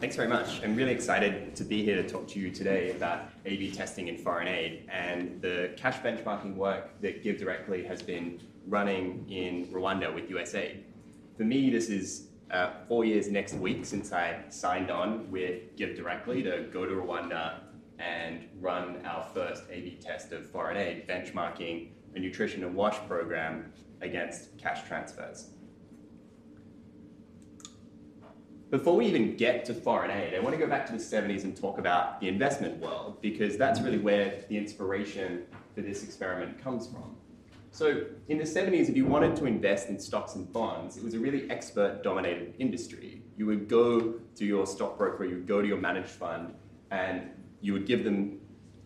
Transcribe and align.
Thanks 0.00 0.16
very 0.16 0.28
much. 0.28 0.62
I'm 0.64 0.74
really 0.76 0.92
excited 0.92 1.54
to 1.56 1.62
be 1.62 1.84
here 1.84 2.02
to 2.02 2.08
talk 2.08 2.26
to 2.28 2.40
you 2.40 2.50
today 2.50 2.92
about 2.92 3.28
A-B 3.44 3.70
testing 3.70 4.08
in 4.08 4.16
foreign 4.16 4.48
aid 4.48 4.88
and 4.90 5.42
the 5.42 5.74
cash 5.76 5.98
benchmarking 5.98 6.54
work 6.54 6.98
that 7.02 7.22
GiveDirectly 7.22 7.86
has 7.86 8.00
been 8.00 8.40
running 8.66 9.30
in 9.30 9.66
Rwanda 9.66 10.14
with 10.14 10.30
USAID. 10.30 10.84
For 11.36 11.42
me, 11.42 11.68
this 11.68 11.90
is 11.90 12.28
uh, 12.50 12.70
four 12.88 13.04
years 13.04 13.30
next 13.30 13.52
week 13.52 13.84
since 13.84 14.10
I 14.10 14.40
signed 14.48 14.90
on 14.90 15.30
with 15.30 15.76
GiveDirectly 15.76 16.44
to 16.44 16.66
go 16.72 16.86
to 16.86 16.94
Rwanda 16.94 17.56
and 17.98 18.48
run 18.58 19.04
our 19.04 19.28
first 19.34 19.64
A-B 19.70 19.98
test 20.00 20.32
of 20.32 20.48
foreign 20.48 20.78
aid, 20.78 21.08
benchmarking 21.08 21.88
a 22.16 22.18
nutrition 22.18 22.64
and 22.64 22.74
wash 22.74 22.96
program 23.06 23.70
against 24.00 24.56
cash 24.56 24.88
transfers. 24.88 25.50
Before 28.70 28.94
we 28.94 29.06
even 29.06 29.36
get 29.36 29.64
to 29.64 29.74
foreign 29.74 30.12
aid, 30.12 30.32
I 30.32 30.38
want 30.38 30.54
to 30.54 30.60
go 30.60 30.68
back 30.68 30.86
to 30.86 30.92
the 30.92 30.98
70s 30.98 31.42
and 31.42 31.56
talk 31.56 31.78
about 31.78 32.20
the 32.20 32.28
investment 32.28 32.78
world 32.78 33.20
because 33.20 33.58
that's 33.58 33.80
really 33.80 33.96
mm-hmm. 33.96 34.04
where 34.04 34.44
the 34.48 34.56
inspiration 34.56 35.42
for 35.74 35.80
this 35.80 36.04
experiment 36.04 36.62
comes 36.62 36.86
from. 36.86 37.16
So 37.72 38.04
in 38.28 38.38
the 38.38 38.44
70s, 38.44 38.88
if 38.88 38.96
you 38.96 39.06
wanted 39.06 39.34
to 39.36 39.46
invest 39.46 39.88
in 39.88 39.98
stocks 39.98 40.36
and 40.36 40.52
bonds, 40.52 40.96
it 40.96 41.02
was 41.02 41.14
a 41.14 41.18
really 41.18 41.50
expert-dominated 41.50 42.54
industry. 42.60 43.22
You 43.36 43.46
would 43.46 43.68
go 43.68 44.14
to 44.36 44.44
your 44.44 44.68
stockbroker, 44.68 45.24
you 45.24 45.34
would 45.34 45.48
go 45.48 45.60
to 45.60 45.66
your 45.66 45.78
managed 45.78 46.10
fund, 46.10 46.54
and 46.92 47.28
you 47.60 47.72
would 47.72 47.86
give 47.86 48.04
them 48.04 48.38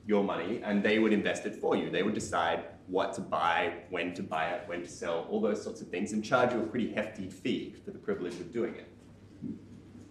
your 0.07 0.25
money, 0.25 0.63
and 0.65 0.83
they 0.83 0.99
would 0.99 1.13
invest 1.13 1.45
it 1.45 1.57
for 1.57 1.77
you. 1.77 1.91
They 1.91 2.03
would 2.03 2.15
decide 2.15 2.65
what 2.87 3.13
to 3.15 3.21
buy, 3.21 3.75
when 3.91 4.15
to 4.15 4.23
buy 4.23 4.49
it, 4.49 4.67
when 4.67 4.81
to 4.81 4.89
sell, 4.89 5.27
all 5.31 5.43
those 5.43 5.63
sorts 5.63 5.83
of 5.83 5.89
things, 5.89 6.13
and 6.13 6.25
charge 6.25 6.55
you 6.55 6.61
a 6.61 6.67
pretty 6.67 6.91
hefty 6.95 7.29
fee 7.29 7.75
for 7.85 7.91
the 7.91 7.99
privilege 7.99 8.35
of 8.35 8.51
doing 8.51 8.77
it. 8.77 8.89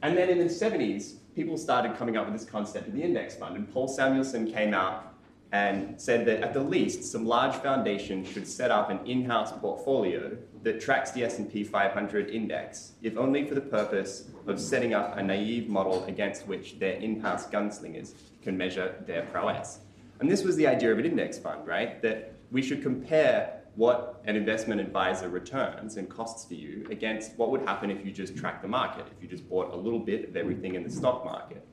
And 0.04 0.18
then 0.18 0.28
in 0.28 0.38
the 0.38 0.46
70s, 0.46 1.14
people 1.34 1.58
started 1.58 1.96
coming 1.96 2.18
up 2.18 2.30
with 2.30 2.38
this 2.38 2.48
concept 2.48 2.90
of 2.90 2.94
the 2.94 3.02
index 3.02 3.36
fund, 3.36 3.56
and 3.56 3.72
Paul 3.72 3.88
Samuelson 3.88 4.52
came 4.52 4.74
out 4.74 5.16
and 5.54 6.00
said 6.00 6.26
that 6.26 6.42
at 6.42 6.54
the 6.54 6.60
least, 6.60 7.06
some 7.06 7.26
large 7.26 7.56
foundation 7.56 8.26
should 8.26 8.46
set 8.46 8.70
up 8.70 8.90
an 8.90 9.00
in-house 9.06 9.54
portfolio 9.60 10.36
that 10.64 10.82
tracks 10.82 11.12
the 11.12 11.24
S&P 11.24 11.64
500 11.64 12.30
index, 12.30 12.94
if 13.02 13.16
only 13.16 13.48
for 13.48 13.56
the 13.56 13.62
purpose 13.62 14.26
of 14.46 14.60
setting 14.60 14.94
up 14.94 15.18
a 15.18 15.24
naive 15.24 15.70
model 15.70 16.04
against 16.06 16.48
which 16.48 16.80
their 16.80 16.94
in-house 16.94 17.48
gunslingers 17.48 18.14
can 18.42 18.58
measure 18.58 18.96
their 19.08 19.22
prowess. 19.28 19.80
And 20.20 20.30
this 20.30 20.44
was 20.44 20.58
the 20.58 20.68
idea 20.68 20.92
of 20.92 21.00
an 21.00 21.06
index 21.06 21.38
fund, 21.38 21.66
right? 21.66 22.02
That 22.02 22.34
we 22.52 22.62
should 22.62 22.84
compare 22.84 23.62
what 23.76 24.22
an 24.26 24.36
investment 24.36 24.80
advisor 24.80 25.30
returns 25.30 25.98
and 25.98 26.08
costs 26.10 26.46
for 26.46 26.54
you 26.54 26.86
against 26.92 27.36
what 27.38 27.50
would 27.50 27.62
happen 27.62 27.90
if 27.90 28.06
you 28.06 28.12
just 28.12 28.38
track 28.38 28.62
the 28.62 28.68
market, 28.68 29.06
if 29.16 29.22
you 29.22 29.28
just 29.28 29.50
bought 29.50 29.74
a 29.74 29.76
little 29.76 30.00
bit 30.00 30.30
of 30.30 30.36
everything 30.36 30.76
in 30.76 30.84
the 30.84 30.90
stock 30.90 31.26
market. 31.26 31.66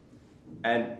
And, 0.64 0.98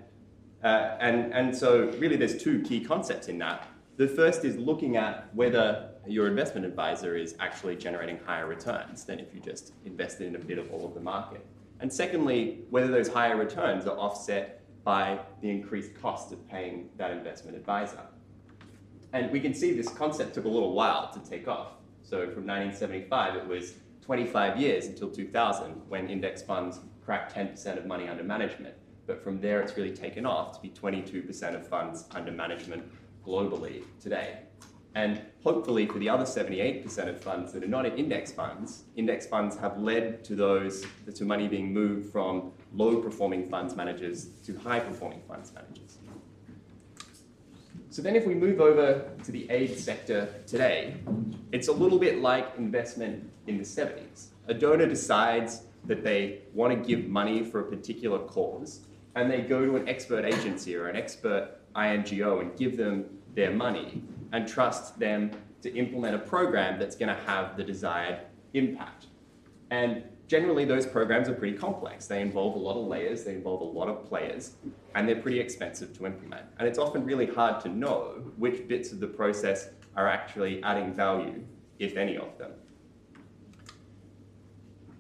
uh, 0.63 0.97
and, 1.01 1.33
and 1.33 1.57
so, 1.57 1.91
really, 1.99 2.17
there's 2.17 2.43
two 2.43 2.61
key 2.63 2.81
concepts 2.81 3.29
in 3.29 3.39
that. 3.39 3.67
The 3.97 4.09
first 4.09 4.45
is 4.45 4.57
looking 4.57 4.97
at 4.97 5.35
whether 5.35 5.91
your 6.07 6.27
investment 6.27 6.67
advisor 6.67 7.17
is 7.17 7.35
actually 7.41 7.77
generating 7.77 8.19
higher 8.27 8.47
returns 8.47 9.05
than 9.05 9.19
if 9.19 9.35
you 9.35 9.41
just 9.41 9.73
invested 9.85 10.27
in 10.27 10.37
a 10.37 10.39
bit 10.39 10.59
of 10.59 10.71
all 10.73 10.87
of 10.87 10.95
the 10.95 11.01
market. 11.01 11.45
And 11.81 11.93
secondly, 11.93 12.61
whether 12.71 12.89
those 12.89 13.09
higher 13.09 13.37
returns 13.37 13.87
are 13.87 13.99
offset 13.99 14.61
by 14.85 15.21
the 15.41 15.51
increased 15.51 15.95
cost 16.01 16.33
of 16.33 16.47
paying 16.49 16.91
that 16.97 17.11
investment 17.11 17.57
advisor. 17.57 18.01
And 19.13 19.31
we 19.31 19.41
can 19.41 19.55
see 19.55 19.73
this 19.73 19.89
concept 19.89 20.35
took 20.35 20.45
a 20.45 20.49
little 20.49 20.73
while 20.73 21.13
to 21.13 21.19
take 21.29 21.49
off. 21.49 21.73
So 22.03 22.19
from 22.31 22.47
1975, 22.47 23.37
it 23.37 23.47
was 23.47 23.75
25 24.03 24.59
years 24.59 24.87
until 24.87 25.11
2000 25.11 25.83
when 25.89 26.09
index 26.09 26.43
funds 26.43 26.81
cracked 27.05 27.35
10% 27.35 27.77
of 27.77 27.87
money 27.87 28.09
under 28.09 28.23
management. 28.23 28.75
But 29.07 29.23
from 29.23 29.41
there, 29.41 29.61
it's 29.61 29.77
really 29.77 29.95
taken 29.95 30.25
off 30.25 30.55
to 30.57 30.63
be 30.63 30.69
22% 30.71 31.55
of 31.55 31.67
funds 31.67 32.05
under 32.13 32.31
management 32.31 32.85
globally 33.27 33.83
today. 34.01 34.41
And 34.95 35.21
hopefully, 35.45 35.87
for 35.87 36.01
the 36.01 36.09
other 36.09 36.25
78% 36.25 37.09
of 37.09 37.21
funds 37.21 37.53
that 37.53 37.63
are 37.63 37.69
not 37.69 37.87
in 37.87 37.97
index 37.97 38.33
funds, 38.33 38.85
index 38.97 39.27
funds 39.27 39.57
have 39.57 39.79
led 39.79 40.25
to 40.25 40.35
those 40.35 40.85
to 41.15 41.25
money 41.25 41.47
being 41.47 41.73
moved 41.73 42.11
from 42.11 42.53
low 42.73 42.97
performing 43.01 43.49
funds 43.49 43.77
managers 43.77 44.27
to 44.45 44.59
high 44.59 44.81
performing 44.81 45.23
funds 45.29 45.53
managers. 45.53 45.99
So 47.91 48.03
then 48.03 48.15
if 48.15 48.25
we 48.25 48.35
move 48.35 48.61
over 48.61 49.11
to 49.25 49.33
the 49.33 49.51
aid 49.51 49.77
sector 49.77 50.33
today, 50.47 50.95
it's 51.51 51.67
a 51.67 51.73
little 51.73 51.99
bit 51.99 52.21
like 52.21 52.53
investment 52.57 53.29
in 53.49 53.59
the 53.59 53.65
70s. 53.65 54.29
A 54.47 54.55
donor 54.55 54.87
decides 54.87 55.63
that 55.87 56.05
they 56.05 56.43
want 56.55 56.73
to 56.73 56.89
give 56.89 57.09
money 57.09 57.43
for 57.43 57.59
a 57.59 57.65
particular 57.65 58.21
cause, 58.21 58.83
and 59.17 59.29
they 59.29 59.41
go 59.41 59.67
to 59.67 59.75
an 59.75 59.89
expert 59.89 60.25
agency 60.25 60.77
or 60.77 60.87
an 60.87 60.95
expert 60.95 61.57
INGO 61.75 62.39
and 62.39 62.57
give 62.57 62.77
them 62.77 63.07
their 63.35 63.51
money 63.51 64.05
and 64.31 64.47
trust 64.47 65.01
them 65.01 65.33
to 65.63 65.75
implement 65.75 66.15
a 66.15 66.19
program 66.19 66.79
that's 66.79 66.95
going 66.95 67.09
to 67.09 67.23
have 67.25 67.57
the 67.57 67.65
desired 67.65 68.21
impact. 68.55 69.07
And 69.71 70.05
generally 70.31 70.65
those 70.65 70.87
programs 70.87 71.29
are 71.29 71.35
pretty 71.35 71.59
complex. 71.59 72.07
They 72.07 72.21
involve 72.21 72.55
a 72.55 72.59
lot 72.59 72.77
of 72.77 72.87
layers, 72.87 73.25
they 73.25 73.35
involve 73.35 73.63
a 73.63 73.79
lot 73.79 73.89
of 73.89 74.09
players, 74.09 74.53
and 74.95 75.09
they're 75.09 75.21
pretty 75.21 75.41
expensive 75.41 75.93
to 75.99 76.07
implement. 76.07 76.47
And 76.61 76.69
it's 76.69 76.79
often 76.79 77.05
really 77.05 77.27
hard 77.27 77.61
to 77.65 77.69
know 77.69 78.23
which 78.37 78.69
bits 78.69 78.93
of 78.93 79.01
the 79.01 79.09
process 79.09 79.71
are 79.97 80.07
actually 80.07 80.63
adding 80.63 80.95
value, 80.95 81.45
if 81.81 81.97
any 81.97 82.17
of 82.17 82.39
them. 82.39 82.53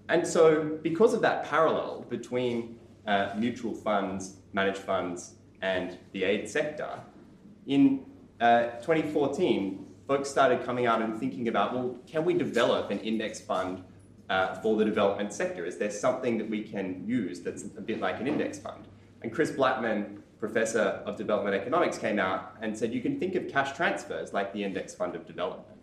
And 0.09 0.27
so, 0.27 0.81
because 0.83 1.15
of 1.15 1.21
that 1.23 1.45
parallel 1.45 2.07
between 2.09 2.81
uh, 3.07 3.33
mutual 3.39 3.73
funds, 3.73 4.39
managed 4.53 4.81
funds, 4.81 5.35
and 5.63 5.97
the 6.11 6.25
aid 6.25 6.49
sector, 6.49 6.91
in 7.69 8.05
uh, 8.41 8.71
2014, 8.83 9.87
folks 10.09 10.29
started 10.29 10.65
coming 10.65 10.87
out 10.87 11.01
and 11.01 11.21
thinking 11.21 11.47
about 11.47 11.73
well, 11.73 11.97
can 12.09 12.25
we 12.25 12.35
develop 12.35 12.91
an 12.91 12.99
index 12.99 13.41
fund 13.41 13.85
uh, 14.31 14.55
for 14.55 14.77
the 14.77 14.85
development 14.85 15.33
sector? 15.33 15.67
Is 15.67 15.77
there 15.77 15.91
something 15.91 16.39
that 16.39 16.49
we 16.49 16.63
can 16.63 17.05
use 17.07 17.41
that's 17.41 17.65
a 17.65 17.81
bit 17.81 18.01
like 18.01 18.21
an 18.21 18.27
index 18.27 18.59
fund? 18.59 18.87
And 19.23 19.33
Chris 19.33 19.51
Blattman, 19.51 20.21
professor 20.39 21.03
of 21.05 21.17
development 21.17 21.55
economics, 21.57 21.99
came 21.99 22.19
out 22.19 22.55
and 22.63 22.77
said 22.77 22.95
you 22.95 23.03
can 23.03 23.19
think 23.19 23.35
of 23.35 23.49
cash 23.49 23.77
transfers 23.77 24.33
like 24.33 24.53
the 24.55 24.65
index 24.65 24.95
fund 24.95 25.15
of 25.15 25.27
development. 25.27 25.79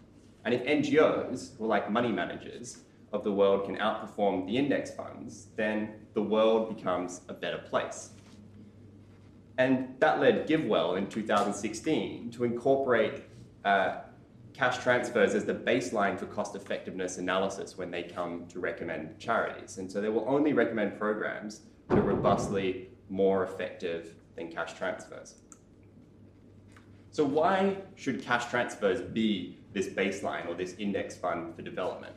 And 0.45 0.55
if 0.55 0.63
NGOs, 0.63 1.59
or 1.59 1.67
like 1.67 1.91
money 1.91 2.11
managers 2.11 2.79
of 3.11 3.23
the 3.23 3.31
world, 3.31 3.65
can 3.65 3.75
outperform 3.77 4.47
the 4.47 4.57
index 4.57 4.91
funds, 4.91 5.47
then 5.57 5.95
the 6.13 6.21
world 6.21 6.75
becomes 6.75 7.21
a 7.27 7.33
better 7.33 7.59
place. 7.59 8.11
And 9.57 9.95
that 9.99 10.21
led 10.21 10.47
GiveWell 10.47 10.97
in 10.97 11.07
2016 11.07 12.31
to 12.31 12.43
incorporate 12.43 13.23
uh, 13.65 14.01
cash 14.57 14.79
transfers 14.79 15.35
as 15.35 15.45
the 15.45 15.53
baseline 15.53 16.17
for 16.17 16.25
cost 16.25 16.55
effectiveness 16.55 17.19
analysis 17.19 17.77
when 17.77 17.91
they 17.91 18.01
come 18.01 18.47
to 18.47 18.59
recommend 18.59 19.19
charities. 19.19 19.77
And 19.77 19.91
so 19.91 20.01
they 20.01 20.09
will 20.09 20.25
only 20.27 20.53
recommend 20.53 20.97
programs 20.97 21.61
that 21.89 21.99
are 21.99 22.01
robustly 22.01 22.89
more 23.07 23.43
effective 23.43 24.15
than 24.35 24.51
cash 24.51 24.73
transfers. 24.73 25.35
So 27.11 27.23
why 27.23 27.77
should 27.95 28.23
cash 28.23 28.49
transfers 28.49 29.01
be 29.01 29.59
this 29.73 29.89
baseline 29.89 30.47
or 30.47 30.55
this 30.55 30.73
index 30.79 31.15
fund 31.15 31.55
for 31.55 31.61
development? 31.61 32.15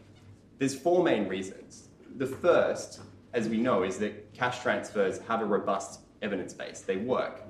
There's 0.59 0.75
four 0.75 1.05
main 1.05 1.29
reasons. 1.29 1.89
The 2.17 2.27
first, 2.27 3.01
as 3.35 3.51
we 3.51 3.59
know, 3.59 3.83
is 3.83 3.99
that 3.99 4.33
cash 4.33 4.61
transfers 4.63 5.21
have 5.29 5.43
a 5.43 5.45
robust 5.45 6.01
evidence 6.23 6.55
base. 6.55 6.81
They 6.81 6.97
work. 6.97 7.43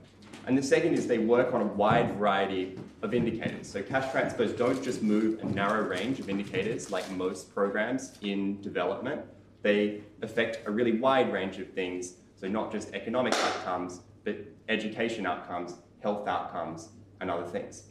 And 0.46 0.58
the 0.58 0.62
second 0.62 0.94
is 0.94 1.06
they 1.06 1.18
work 1.18 1.54
on 1.54 1.60
a 1.60 1.66
wide 1.66 2.16
variety 2.16 2.76
of 3.02 3.14
indicators. 3.14 3.68
So 3.68 3.82
cash 3.82 4.10
transfers 4.10 4.52
don't 4.52 4.82
just 4.82 5.02
move 5.02 5.40
a 5.42 5.46
narrow 5.46 5.82
range 5.82 6.20
of 6.20 6.28
indicators 6.28 6.90
like 6.90 7.10
most 7.12 7.54
programs 7.54 8.18
in 8.22 8.60
development. 8.60 9.22
They 9.62 10.02
affect 10.22 10.66
a 10.66 10.70
really 10.70 10.98
wide 10.98 11.32
range 11.32 11.58
of 11.58 11.70
things. 11.70 12.14
So 12.36 12.48
not 12.48 12.72
just 12.72 12.92
economic 12.94 13.34
outcomes, 13.34 14.00
but 14.24 14.36
education 14.68 15.26
outcomes, 15.26 15.74
health 16.00 16.28
outcomes, 16.28 16.90
and 17.20 17.30
other 17.30 17.46
things. 17.46 17.84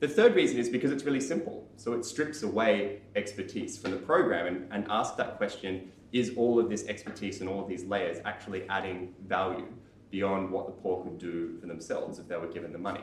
The 0.00 0.08
third 0.08 0.34
reason 0.34 0.58
is 0.58 0.68
because 0.68 0.90
it's 0.90 1.04
really 1.04 1.20
simple. 1.20 1.68
So 1.76 1.92
it 1.92 2.04
strips 2.04 2.42
away 2.42 3.02
expertise 3.14 3.78
from 3.78 3.92
the 3.92 3.96
program 3.96 4.46
and, 4.46 4.72
and 4.72 4.86
asks 4.90 5.16
that 5.16 5.36
question, 5.36 5.92
is 6.12 6.32
all 6.36 6.58
of 6.58 6.68
this 6.68 6.86
expertise 6.86 7.40
and 7.40 7.48
all 7.48 7.60
of 7.60 7.68
these 7.68 7.84
layers 7.84 8.18
actually 8.24 8.68
adding 8.68 9.14
value? 9.26 9.66
beyond 10.12 10.50
what 10.50 10.66
the 10.66 10.72
poor 10.72 11.02
could 11.02 11.18
do 11.18 11.58
for 11.58 11.66
themselves 11.66 12.20
if 12.20 12.28
they 12.28 12.36
were 12.36 12.46
given 12.46 12.70
the 12.70 12.78
money. 12.78 13.00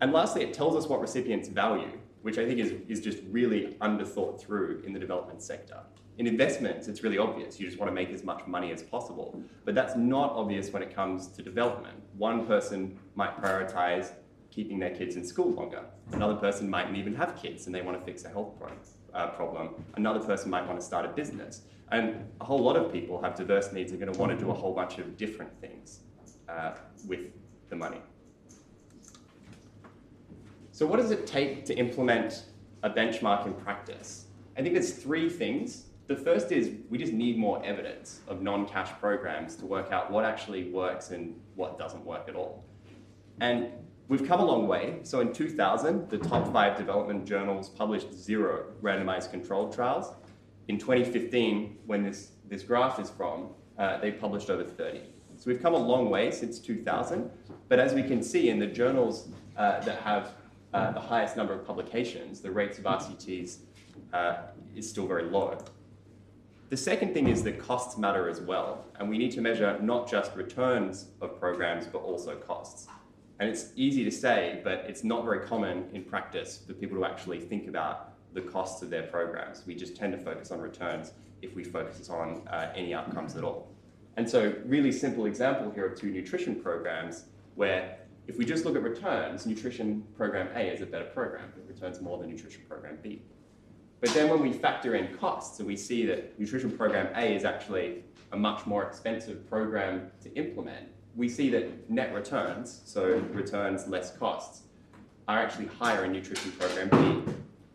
And 0.00 0.12
lastly, 0.12 0.42
it 0.42 0.54
tells 0.54 0.76
us 0.76 0.88
what 0.88 1.00
recipients 1.00 1.48
value, 1.48 1.98
which 2.22 2.38
I 2.38 2.46
think 2.46 2.58
is, 2.58 2.74
is 2.88 3.00
just 3.00 3.18
really 3.30 3.76
underthought 3.80 4.40
through 4.40 4.82
in 4.86 4.92
the 4.92 4.98
development 4.98 5.42
sector. 5.42 5.80
In 6.18 6.26
investments, 6.26 6.88
it's 6.88 7.02
really 7.02 7.18
obvious. 7.18 7.58
You 7.58 7.66
just 7.66 7.78
want 7.78 7.90
to 7.90 7.94
make 7.94 8.10
as 8.10 8.24
much 8.24 8.46
money 8.46 8.72
as 8.72 8.82
possible. 8.82 9.42
But 9.64 9.74
that's 9.74 9.96
not 9.96 10.32
obvious 10.32 10.70
when 10.70 10.82
it 10.82 10.94
comes 10.94 11.28
to 11.28 11.42
development. 11.42 11.96
One 12.16 12.46
person 12.46 12.98
might 13.14 13.40
prioritize 13.40 14.12
keeping 14.50 14.78
their 14.78 14.90
kids 14.90 15.16
in 15.16 15.24
school 15.24 15.52
longer. 15.52 15.84
Another 16.12 16.34
person 16.34 16.68
mightn't 16.68 16.96
even 16.96 17.14
have 17.14 17.36
kids 17.36 17.66
and 17.66 17.74
they 17.74 17.82
want 17.82 17.98
to 17.98 18.04
fix 18.04 18.24
a 18.24 18.28
health 18.28 18.58
problem. 18.58 19.68
Uh. 19.68 19.82
Another 19.94 20.20
person 20.20 20.50
might 20.50 20.66
want 20.66 20.78
to 20.78 20.84
start 20.84 21.04
a 21.04 21.08
business. 21.08 21.62
And 21.92 22.28
a 22.40 22.44
whole 22.44 22.60
lot 22.60 22.76
of 22.76 22.92
people 22.92 23.20
have 23.22 23.34
diverse 23.34 23.72
needs 23.72 23.92
and 23.92 24.00
are 24.00 24.04
going 24.04 24.14
to 24.14 24.20
want 24.20 24.38
to 24.38 24.44
do 24.44 24.50
a 24.50 24.54
whole 24.54 24.74
bunch 24.74 24.98
of 24.98 25.16
different 25.16 25.50
things 25.60 26.00
uh, 26.48 26.72
with 27.06 27.20
the 27.68 27.76
money. 27.76 28.00
So 30.80 30.86
what 30.86 30.96
does 30.96 31.10
it 31.10 31.26
take 31.26 31.66
to 31.66 31.74
implement 31.74 32.44
a 32.82 32.88
benchmark 32.88 33.44
in 33.44 33.52
practice? 33.52 34.24
I 34.56 34.62
think 34.62 34.72
there's 34.72 34.94
three 34.94 35.28
things. 35.28 35.84
The 36.06 36.16
first 36.16 36.52
is 36.52 36.70
we 36.88 36.96
just 36.96 37.12
need 37.12 37.36
more 37.36 37.62
evidence 37.62 38.20
of 38.26 38.40
non-cash 38.40 38.98
programs 38.98 39.56
to 39.56 39.66
work 39.66 39.92
out 39.92 40.10
what 40.10 40.24
actually 40.24 40.70
works 40.70 41.10
and 41.10 41.38
what 41.54 41.78
doesn't 41.78 42.02
work 42.02 42.30
at 42.30 42.34
all. 42.34 42.64
And 43.42 43.68
we've 44.08 44.26
come 44.26 44.40
a 44.40 44.44
long 44.46 44.66
way. 44.66 45.00
So 45.02 45.20
in 45.20 45.34
2000, 45.34 46.08
the 46.08 46.16
top 46.16 46.50
five 46.50 46.78
development 46.78 47.26
journals 47.26 47.68
published 47.68 48.14
zero 48.14 48.72
randomized 48.80 49.30
controlled 49.30 49.74
trials. 49.74 50.14
In 50.68 50.78
2015, 50.78 51.76
when 51.84 52.02
this, 52.02 52.30
this 52.48 52.62
graph 52.62 52.98
is 52.98 53.10
from, 53.10 53.50
uh, 53.76 53.98
they 53.98 54.12
published 54.12 54.48
over 54.48 54.64
30. 54.64 55.02
So 55.36 55.42
we've 55.50 55.60
come 55.60 55.74
a 55.74 55.78
long 55.78 56.08
way 56.08 56.30
since 56.30 56.58
2000, 56.58 57.30
but 57.68 57.78
as 57.78 57.92
we 57.92 58.02
can 58.02 58.22
see 58.22 58.48
in 58.48 58.58
the 58.58 58.66
journals 58.66 59.28
uh, 59.58 59.80
that 59.80 59.98
have 59.98 60.39
uh, 60.72 60.92
the 60.92 61.00
highest 61.00 61.36
number 61.36 61.52
of 61.52 61.66
publications, 61.66 62.40
the 62.40 62.50
rates 62.50 62.78
of 62.78 62.84
RCTs 62.84 63.58
uh, 64.12 64.36
is 64.76 64.88
still 64.88 65.06
very 65.06 65.24
low. 65.24 65.58
The 66.68 66.76
second 66.76 67.14
thing 67.14 67.28
is 67.28 67.42
that 67.42 67.58
costs 67.58 67.98
matter 67.98 68.28
as 68.28 68.40
well, 68.40 68.84
and 68.98 69.10
we 69.10 69.18
need 69.18 69.32
to 69.32 69.40
measure 69.40 69.76
not 69.82 70.08
just 70.08 70.36
returns 70.36 71.06
of 71.20 71.40
programs, 71.40 71.86
but 71.86 71.98
also 71.98 72.36
costs. 72.36 72.86
And 73.40 73.48
it's 73.48 73.72
easy 73.74 74.04
to 74.04 74.10
say, 74.12 74.60
but 74.62 74.84
it's 74.86 75.02
not 75.02 75.24
very 75.24 75.44
common 75.46 75.88
in 75.92 76.04
practice 76.04 76.60
for 76.64 76.74
people 76.74 76.98
to 76.98 77.04
actually 77.04 77.40
think 77.40 77.66
about 77.66 78.12
the 78.34 78.40
costs 78.40 78.82
of 78.82 78.90
their 78.90 79.04
programs. 79.04 79.64
We 79.66 79.74
just 79.74 79.96
tend 79.96 80.12
to 80.12 80.18
focus 80.18 80.52
on 80.52 80.60
returns 80.60 81.12
if 81.42 81.56
we 81.56 81.64
focus 81.64 82.08
on 82.10 82.46
uh, 82.48 82.70
any 82.76 82.94
outcomes 82.94 83.34
at 83.34 83.42
all. 83.42 83.68
And 84.16 84.28
so, 84.28 84.54
really 84.64 84.92
simple 84.92 85.26
example 85.26 85.70
here 85.70 85.86
of 85.86 85.98
two 85.98 86.10
nutrition 86.10 86.54
programs 86.54 87.24
where 87.54 87.98
if 88.26 88.38
we 88.38 88.44
just 88.44 88.64
look 88.64 88.76
at 88.76 88.82
returns, 88.82 89.46
nutrition 89.46 90.04
program 90.16 90.48
A 90.54 90.72
is 90.72 90.80
a 90.80 90.86
better 90.86 91.06
program. 91.06 91.52
It 91.56 91.64
returns 91.66 92.00
more 92.00 92.18
than 92.18 92.30
nutrition 92.30 92.62
program 92.68 92.98
B. 93.02 93.22
But 94.00 94.10
then 94.10 94.30
when 94.30 94.40
we 94.40 94.52
factor 94.52 94.94
in 94.94 95.16
costs 95.18 95.58
and 95.58 95.66
we 95.66 95.76
see 95.76 96.06
that 96.06 96.38
nutrition 96.38 96.70
program 96.70 97.08
A 97.16 97.34
is 97.34 97.44
actually 97.44 98.04
a 98.32 98.36
much 98.36 98.66
more 98.66 98.84
expensive 98.84 99.48
program 99.48 100.10
to 100.22 100.32
implement, 100.34 100.86
we 101.16 101.28
see 101.28 101.50
that 101.50 101.90
net 101.90 102.14
returns, 102.14 102.82
so 102.84 103.22
returns 103.32 103.88
less 103.88 104.16
costs, 104.16 104.62
are 105.28 105.38
actually 105.38 105.66
higher 105.66 106.04
in 106.04 106.12
nutrition 106.12 106.52
program 106.52 106.88
B. 106.88 107.32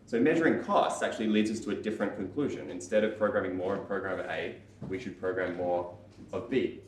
So 0.08 0.20
measuring 0.20 0.64
costs 0.64 1.04
actually 1.04 1.28
leads 1.28 1.52
us 1.52 1.60
to 1.62 1.72
a 1.72 1.76
different 1.76 2.16
conclusion. 2.16 2.70
Instead 2.70 3.04
of 3.04 3.18
programming 3.18 3.56
more 3.56 3.76
of 3.76 3.88
program 3.88 4.20
A, 4.30 4.56
we 4.88 5.00
should 5.00 5.20
program 5.20 5.58
more 5.58 5.96
of 6.32 6.50
B. 6.50 6.80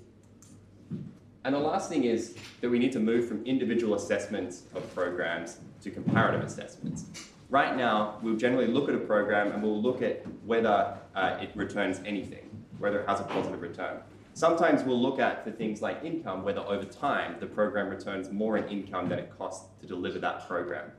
And 1.48 1.56
the 1.56 1.60
last 1.60 1.88
thing 1.88 2.04
is 2.04 2.36
that 2.60 2.70
we 2.70 2.78
need 2.78 2.92
to 2.92 3.00
move 3.00 3.26
from 3.26 3.42
individual 3.46 3.96
assessments 3.96 4.64
of 4.76 4.94
programs 4.94 5.60
to 5.82 5.90
comparative 5.90 6.44
assessments. 6.44 7.06
Right 7.50 7.78
now, 7.78 8.20
we'll 8.22 8.36
generally 8.36 8.68
look 8.68 8.90
at 8.90 8.96
a 8.96 8.98
program 8.98 9.54
and 9.54 9.64
we'll 9.64 9.82
look 9.82 10.02
at 10.02 10.26
whether 10.46 10.98
uh, 11.16 11.38
it 11.40 11.52
returns 11.56 12.02
anything, 12.06 12.50
whether 12.80 13.00
it 13.00 13.08
has 13.08 13.22
a 13.22 13.24
positive 13.24 13.62
return. 13.62 14.02
Sometimes 14.34 14.84
we'll 14.84 15.02
look 15.02 15.20
at 15.20 15.46
for 15.46 15.52
things 15.52 15.82
like 15.82 16.04
income, 16.04 16.44
whether 16.44 16.60
over 16.60 16.84
time 16.84 17.38
the 17.40 17.46
program 17.46 17.88
returns 17.88 18.30
more 18.30 18.58
in 18.58 18.68
income 18.68 19.08
than 19.08 19.18
it 19.18 19.32
costs 19.38 19.70
to 19.80 19.88
deliver 19.88 20.20
that 20.20 20.46
program. 20.50 20.92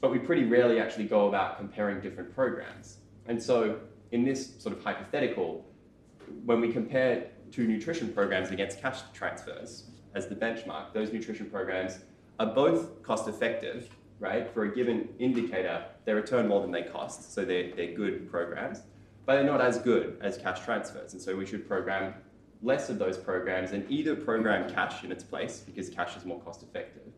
But 0.00 0.12
we 0.12 0.20
pretty 0.20 0.44
rarely 0.44 0.78
actually 0.78 1.06
go 1.06 1.26
about 1.26 1.58
comparing 1.58 2.00
different 2.00 2.32
programs. 2.32 2.98
And 3.26 3.42
so 3.42 3.80
in 4.12 4.24
this 4.24 4.54
sort 4.60 4.76
of 4.76 4.84
hypothetical, 4.84 5.66
when 6.44 6.60
we 6.60 6.72
compare 6.72 7.26
two 7.50 7.66
nutrition 7.66 8.12
programs 8.12 8.50
against 8.50 8.80
cash 8.80 9.00
transfers 9.12 9.84
as 10.14 10.26
the 10.28 10.34
benchmark, 10.34 10.92
those 10.92 11.12
nutrition 11.12 11.48
programs 11.50 11.98
are 12.38 12.46
both 12.46 13.02
cost 13.02 13.28
effective, 13.28 13.90
right? 14.20 14.48
For 14.52 14.64
a 14.64 14.74
given 14.74 15.08
indicator, 15.18 15.84
they 16.04 16.12
return 16.12 16.48
more 16.48 16.60
than 16.60 16.70
they 16.70 16.82
cost, 16.82 17.32
so 17.32 17.44
they're, 17.44 17.74
they're 17.74 17.94
good 17.94 18.30
programs 18.30 18.82
but 19.28 19.34
they're 19.34 19.44
not 19.44 19.60
as 19.60 19.78
good 19.78 20.16
as 20.22 20.38
cash 20.38 20.64
transfers. 20.64 21.12
And 21.12 21.20
so 21.20 21.36
we 21.36 21.44
should 21.44 21.68
program 21.68 22.14
less 22.62 22.88
of 22.88 22.98
those 22.98 23.18
programs 23.18 23.72
and 23.72 23.84
either 23.90 24.16
program 24.16 24.72
cash 24.72 25.04
in 25.04 25.12
its 25.12 25.22
place 25.22 25.60
because 25.60 25.90
cash 25.90 26.16
is 26.16 26.24
more 26.24 26.40
cost 26.40 26.62
effective, 26.62 27.12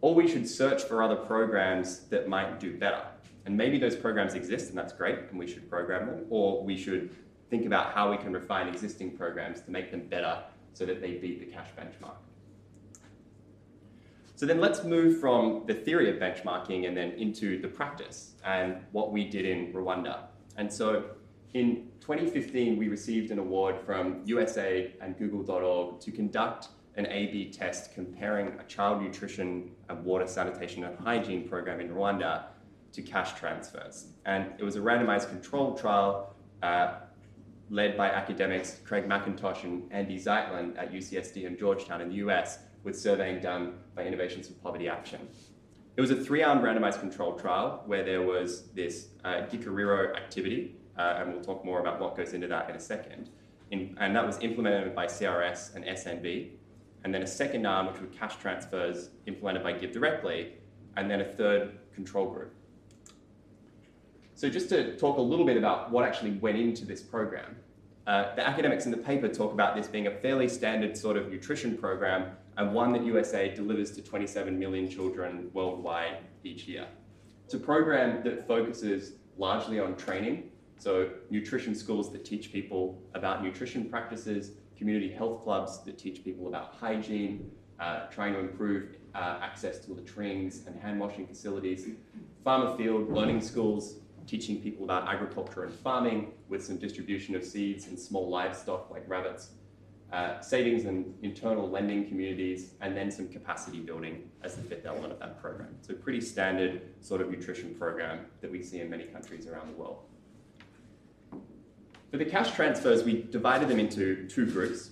or 0.00 0.16
we 0.16 0.26
should 0.26 0.48
search 0.48 0.82
for 0.82 1.00
other 1.00 1.14
programs 1.14 2.00
that 2.08 2.28
might 2.28 2.58
do 2.58 2.76
better. 2.76 3.02
And 3.46 3.56
maybe 3.56 3.78
those 3.78 3.94
programs 3.94 4.34
exist 4.34 4.70
and 4.70 4.76
that's 4.76 4.92
great 4.92 5.16
and 5.30 5.38
we 5.38 5.46
should 5.46 5.70
program 5.70 6.06
them, 6.06 6.26
or 6.28 6.64
we 6.64 6.76
should 6.76 7.14
think 7.50 7.66
about 7.66 7.92
how 7.92 8.10
we 8.10 8.16
can 8.16 8.32
refine 8.32 8.68
existing 8.68 9.16
programs 9.16 9.60
to 9.62 9.70
make 9.70 9.90
them 9.90 10.06
better 10.08 10.42
so 10.72 10.84
that 10.86 11.00
they 11.00 11.12
beat 11.12 11.40
the 11.40 11.46
cash 11.46 11.68
benchmark. 11.78 12.16
So 14.36 14.46
then 14.46 14.60
let's 14.60 14.84
move 14.84 15.18
from 15.18 15.64
the 15.66 15.74
theory 15.74 16.08
of 16.10 16.16
benchmarking 16.16 16.86
and 16.86 16.96
then 16.96 17.10
into 17.12 17.60
the 17.60 17.66
practice 17.66 18.34
and 18.44 18.76
what 18.92 19.10
we 19.10 19.24
did 19.28 19.44
in 19.44 19.72
Rwanda. 19.72 20.26
And 20.56 20.72
so 20.72 21.06
in 21.54 21.88
2015, 22.00 22.76
we 22.76 22.88
received 22.88 23.32
an 23.32 23.38
award 23.40 23.80
from 23.84 24.24
USAID 24.26 24.92
and 25.00 25.18
Google.org 25.18 26.00
to 26.00 26.12
conduct 26.12 26.68
an 26.96 27.06
A-B 27.06 27.50
test 27.50 27.94
comparing 27.94 28.48
a 28.60 28.64
child 28.64 29.02
nutrition 29.02 29.70
and 29.88 30.04
water 30.04 30.26
sanitation 30.26 30.84
and 30.84 30.98
hygiene 30.98 31.48
program 31.48 31.80
in 31.80 31.88
Rwanda 31.88 32.44
to 32.92 33.02
cash 33.02 33.38
transfers. 33.38 34.06
And 34.24 34.52
it 34.58 34.64
was 34.64 34.76
a 34.76 34.80
randomized 34.80 35.30
controlled 35.30 35.80
trial 35.80 36.34
uh, 36.62 36.94
led 37.70 37.96
by 37.96 38.08
academics 38.08 38.80
Craig 38.84 39.08
McIntosh 39.08 39.64
and 39.64 39.92
Andy 39.92 40.18
Zeitlin 40.18 40.76
at 40.78 40.92
UCSD 40.92 41.46
and 41.46 41.58
Georgetown 41.58 42.00
in 42.00 42.08
the 42.08 42.16
US, 42.16 42.58
with 42.84 42.98
surveying 42.98 43.40
done 43.40 43.74
by 43.94 44.04
Innovations 44.04 44.48
for 44.48 44.54
Poverty 44.54 44.88
Action. 44.88 45.28
It 45.96 46.00
was 46.00 46.10
a 46.10 46.16
three-arm 46.16 46.60
randomized 46.60 47.00
controlled 47.00 47.40
trial 47.40 47.82
where 47.86 48.04
there 48.04 48.22
was 48.22 48.68
this 48.68 49.08
uh, 49.24 49.42
Gikariro 49.50 50.16
activity, 50.16 50.76
uh, 50.96 51.16
and 51.18 51.32
we'll 51.32 51.42
talk 51.42 51.64
more 51.64 51.80
about 51.80 52.00
what 52.00 52.16
goes 52.16 52.32
into 52.34 52.46
that 52.48 52.70
in 52.70 52.76
a 52.76 52.80
second. 52.80 53.30
In, 53.70 53.96
and 54.00 54.14
that 54.14 54.24
was 54.24 54.38
implemented 54.40 54.94
by 54.94 55.06
CRS 55.06 55.74
and 55.74 55.84
SNV, 55.84 56.52
And 57.04 57.12
then 57.12 57.22
a 57.22 57.26
second 57.26 57.66
arm, 57.66 57.86
which 57.86 58.00
was 58.00 58.10
cash 58.16 58.36
transfers 58.36 59.10
implemented 59.26 59.62
by 59.62 59.72
Give 59.72 59.92
Directly, 59.92 60.54
and 60.96 61.10
then 61.10 61.20
a 61.20 61.24
third 61.24 61.78
control 61.94 62.30
group. 62.30 62.54
So 64.38 64.48
just 64.48 64.68
to 64.68 64.96
talk 64.96 65.18
a 65.18 65.20
little 65.20 65.44
bit 65.44 65.56
about 65.56 65.90
what 65.90 66.04
actually 66.04 66.30
went 66.30 66.58
into 66.58 66.84
this 66.84 67.02
program. 67.02 67.56
Uh, 68.06 68.36
the 68.36 68.46
academics 68.46 68.84
in 68.84 68.92
the 68.92 68.96
paper 68.96 69.26
talk 69.26 69.52
about 69.52 69.74
this 69.74 69.88
being 69.88 70.06
a 70.06 70.12
fairly 70.12 70.46
standard 70.46 70.96
sort 70.96 71.16
of 71.16 71.28
nutrition 71.28 71.76
program 71.76 72.36
and 72.56 72.72
one 72.72 72.92
that 72.92 73.04
USA 73.04 73.52
delivers 73.52 73.90
to 73.96 74.00
27 74.00 74.56
million 74.56 74.88
children 74.88 75.50
worldwide 75.54 76.18
each 76.44 76.68
year. 76.68 76.86
It's 77.46 77.54
a 77.54 77.58
program 77.58 78.22
that 78.22 78.46
focuses 78.46 79.14
largely 79.38 79.80
on 79.80 79.96
training 79.96 80.52
so 80.78 81.10
nutrition 81.30 81.74
schools 81.74 82.12
that 82.12 82.24
teach 82.24 82.52
people 82.52 83.02
about 83.14 83.42
nutrition 83.42 83.90
practices, 83.90 84.52
community 84.76 85.10
health 85.10 85.42
clubs 85.42 85.82
that 85.82 85.98
teach 85.98 86.22
people 86.22 86.46
about 86.46 86.76
hygiene, 86.76 87.50
uh, 87.80 88.06
trying 88.06 88.34
to 88.34 88.38
improve 88.38 88.90
uh, 89.16 89.40
access 89.42 89.80
to 89.80 89.94
latrines 89.94 90.62
and 90.68 90.80
hand 90.80 91.00
washing 91.00 91.26
facilities, 91.26 91.88
farmer 92.44 92.76
field 92.76 93.12
learning 93.12 93.40
schools 93.40 93.96
teaching 94.28 94.60
people 94.60 94.84
about 94.84 95.08
agriculture 95.08 95.64
and 95.64 95.72
farming 95.72 96.32
with 96.48 96.64
some 96.64 96.76
distribution 96.76 97.34
of 97.34 97.42
seeds 97.42 97.86
and 97.86 97.98
small 97.98 98.28
livestock 98.28 98.90
like 98.90 99.02
rabbits, 99.08 99.52
uh, 100.12 100.40
savings 100.40 100.84
and 100.84 101.14
internal 101.22 101.68
lending 101.68 102.06
communities, 102.06 102.72
and 102.80 102.96
then 102.96 103.10
some 103.10 103.28
capacity 103.28 103.80
building 103.80 104.30
as 104.42 104.54
the 104.54 104.62
fifth 104.62 104.86
element 104.86 105.12
of 105.12 105.18
that 105.18 105.40
program. 105.40 105.74
So 105.80 105.94
pretty 105.94 106.20
standard 106.20 106.82
sort 107.00 107.20
of 107.20 107.30
nutrition 107.30 107.74
program 107.74 108.26
that 108.40 108.50
we 108.50 108.62
see 108.62 108.80
in 108.80 108.90
many 108.90 109.04
countries 109.04 109.46
around 109.46 109.68
the 109.68 109.74
world. 109.74 110.02
For 112.10 112.16
the 112.16 112.24
cash 112.24 112.54
transfers, 112.54 113.04
we 113.04 113.22
divided 113.30 113.68
them 113.68 113.78
into 113.78 114.26
two 114.28 114.46
groups. 114.50 114.90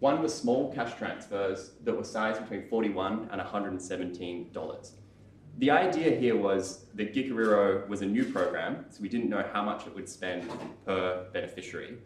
One 0.00 0.20
was 0.20 0.34
small 0.34 0.72
cash 0.72 0.96
transfers 0.98 1.70
that 1.84 1.96
were 1.96 2.04
sized 2.04 2.42
between 2.42 2.68
41 2.68 3.28
and 3.30 3.40
$117. 3.40 4.90
The 5.58 5.70
idea 5.70 6.14
here 6.14 6.36
was 6.36 6.84
that 6.94 7.14
Gikariro 7.14 7.88
was 7.88 8.02
a 8.02 8.06
new 8.06 8.24
program, 8.30 8.84
so 8.90 9.00
we 9.00 9.08
didn't 9.08 9.30
know 9.30 9.42
how 9.54 9.62
much 9.62 9.86
it 9.86 9.94
would 9.94 10.06
spend 10.06 10.50
per 10.84 11.28
beneficiary. 11.32 11.96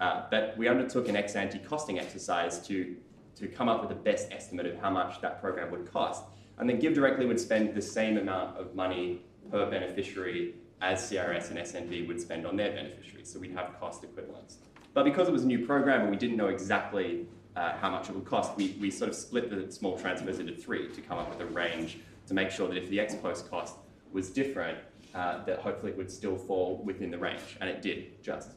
Uh, 0.00 0.24
but 0.28 0.58
we 0.58 0.66
undertook 0.66 1.08
an 1.08 1.14
ex 1.14 1.36
ante 1.36 1.60
costing 1.60 2.00
exercise 2.00 2.66
to, 2.66 2.96
to 3.36 3.46
come 3.46 3.68
up 3.68 3.80
with 3.80 3.90
the 3.90 3.94
best 3.94 4.32
estimate 4.32 4.66
of 4.66 4.76
how 4.80 4.90
much 4.90 5.20
that 5.20 5.40
program 5.40 5.70
would 5.70 5.90
cost. 5.90 6.24
And 6.58 6.68
then 6.68 6.80
Give 6.80 6.94
Directly 6.94 7.26
would 7.26 7.38
spend 7.38 7.76
the 7.76 7.82
same 7.82 8.18
amount 8.18 8.58
of 8.58 8.74
money 8.74 9.22
per 9.52 9.70
beneficiary 9.70 10.54
as 10.80 11.08
CRS 11.08 11.50
and 11.50 11.60
SNV 11.60 12.08
would 12.08 12.20
spend 12.20 12.44
on 12.44 12.56
their 12.56 12.72
beneficiaries. 12.72 13.32
So 13.32 13.38
we'd 13.38 13.52
have 13.52 13.78
cost 13.78 14.02
equivalents. 14.02 14.58
But 14.94 15.04
because 15.04 15.28
it 15.28 15.32
was 15.32 15.44
a 15.44 15.46
new 15.46 15.64
program 15.64 16.00
and 16.00 16.10
we 16.10 16.16
didn't 16.16 16.36
know 16.36 16.48
exactly 16.48 17.28
uh, 17.54 17.76
how 17.76 17.88
much 17.88 18.08
it 18.08 18.16
would 18.16 18.24
cost, 18.24 18.56
we, 18.56 18.76
we 18.80 18.90
sort 18.90 19.10
of 19.10 19.14
split 19.14 19.48
the 19.48 19.70
small 19.70 19.96
transfers 19.96 20.40
into 20.40 20.54
three 20.56 20.88
to 20.88 21.00
come 21.00 21.18
up 21.18 21.30
with 21.30 21.40
a 21.40 21.52
range 21.52 21.98
to 22.26 22.34
make 22.34 22.50
sure 22.50 22.68
that 22.68 22.76
if 22.76 22.88
the 22.90 23.00
ex 23.00 23.14
post 23.14 23.50
cost 23.50 23.76
was 24.12 24.30
different, 24.30 24.78
uh, 25.14 25.44
that 25.44 25.58
hopefully 25.58 25.92
it 25.92 25.98
would 25.98 26.10
still 26.10 26.36
fall 26.36 26.82
within 26.84 27.10
the 27.10 27.18
range. 27.18 27.56
And 27.60 27.70
it 27.70 27.82
did, 27.82 28.22
just. 28.22 28.50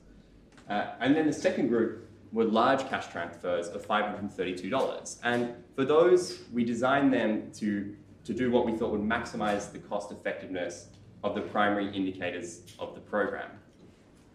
Uh, 0.70 0.92
and 1.00 1.16
then 1.16 1.26
the 1.26 1.34
second 1.34 1.68
group 1.70 2.10
were 2.32 2.44
large 2.44 2.88
cash 2.90 3.08
transfers 3.08 3.68
of 3.70 3.86
$532. 3.86 5.18
And 5.24 5.56
for 5.76 5.86
those, 5.86 6.40
we 6.54 6.64
designed 6.64 7.14
them 7.14 7.52
to, 7.54 7.96
to 8.26 8.34
do 8.34 8.52
what 8.52 8.66
we 8.66 8.74
thought 8.78 8.92
would 8.92 9.02
maximize 9.02 9.72
the 9.72 9.80
cost 9.80 10.12
effectiveness 10.12 10.88
of 11.24 11.36
the 11.36 11.42
primary 11.42 11.90
indicators 11.96 12.62
of 12.78 12.94
the 12.94 13.02
program. 13.02 13.50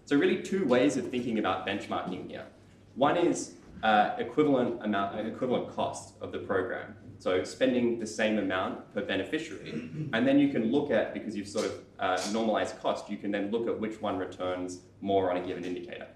So 0.06 0.16
really 0.16 0.42
two 0.42 0.66
ways 0.66 0.96
of 0.96 1.08
thinking 1.08 1.38
about 1.38 1.66
benchmarking 1.66 2.28
here. 2.28 2.44
One 2.94 3.16
is 3.16 3.54
uh, 3.84 4.16
equivalent 4.18 4.82
amount, 4.82 5.26
equivalent 5.26 5.68
cost 5.68 6.14
of 6.22 6.32
the 6.32 6.38
program. 6.38 6.96
So 7.18 7.44
spending 7.44 7.98
the 7.98 8.06
same 8.06 8.38
amount 8.38 8.92
per 8.94 9.02
beneficiary, 9.02 9.72
and 10.12 10.26
then 10.26 10.38
you 10.38 10.48
can 10.48 10.72
look 10.72 10.90
at 10.90 11.14
because 11.14 11.36
you've 11.36 11.48
sort 11.48 11.66
of 11.66 11.80
uh, 11.98 12.20
normalized 12.32 12.80
cost, 12.80 13.08
you 13.08 13.18
can 13.18 13.30
then 13.30 13.50
look 13.50 13.68
at 13.68 13.78
which 13.78 14.00
one 14.00 14.18
returns 14.18 14.80
more 15.00 15.30
on 15.30 15.36
a 15.36 15.46
given 15.46 15.64
indicator. 15.64 16.08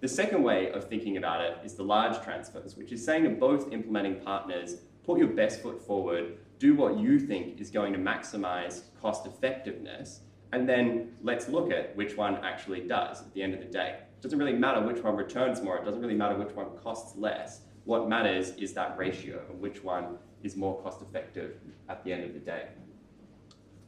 The 0.00 0.08
second 0.08 0.42
way 0.44 0.70
of 0.70 0.88
thinking 0.88 1.16
about 1.16 1.40
it 1.40 1.58
is 1.64 1.74
the 1.74 1.82
large 1.82 2.22
transfers, 2.22 2.76
which 2.76 2.92
is 2.92 3.04
saying 3.04 3.24
to 3.24 3.30
both 3.30 3.72
implementing 3.72 4.20
partners, 4.20 4.76
put 5.04 5.18
your 5.18 5.28
best 5.28 5.60
foot 5.60 5.84
forward, 5.84 6.38
do 6.60 6.74
what 6.76 6.98
you 6.98 7.18
think 7.18 7.60
is 7.60 7.68
going 7.68 7.92
to 7.92 7.98
maximize 7.98 8.82
cost 9.02 9.26
effectiveness, 9.26 10.20
and 10.52 10.68
then 10.68 11.12
let's 11.22 11.48
look 11.48 11.72
at 11.72 11.94
which 11.96 12.16
one 12.16 12.36
actually 12.44 12.80
does 12.80 13.20
at 13.22 13.34
the 13.34 13.42
end 13.42 13.54
of 13.54 13.60
the 13.60 13.66
day. 13.66 13.98
It 14.18 14.22
doesn't 14.22 14.38
really 14.38 14.52
matter 14.52 14.80
which 14.80 15.00
one 15.02 15.14
returns 15.14 15.62
more, 15.62 15.78
it 15.78 15.84
doesn't 15.84 16.00
really 16.00 16.16
matter 16.16 16.34
which 16.34 16.52
one 16.54 16.76
costs 16.82 17.16
less. 17.16 17.60
What 17.84 18.08
matters 18.08 18.50
is 18.56 18.72
that 18.72 18.98
ratio 18.98 19.40
and 19.48 19.60
which 19.60 19.84
one 19.84 20.18
is 20.42 20.56
more 20.56 20.82
cost 20.82 21.02
effective 21.02 21.54
at 21.88 22.02
the 22.02 22.12
end 22.12 22.24
of 22.24 22.34
the 22.34 22.40
day. 22.40 22.66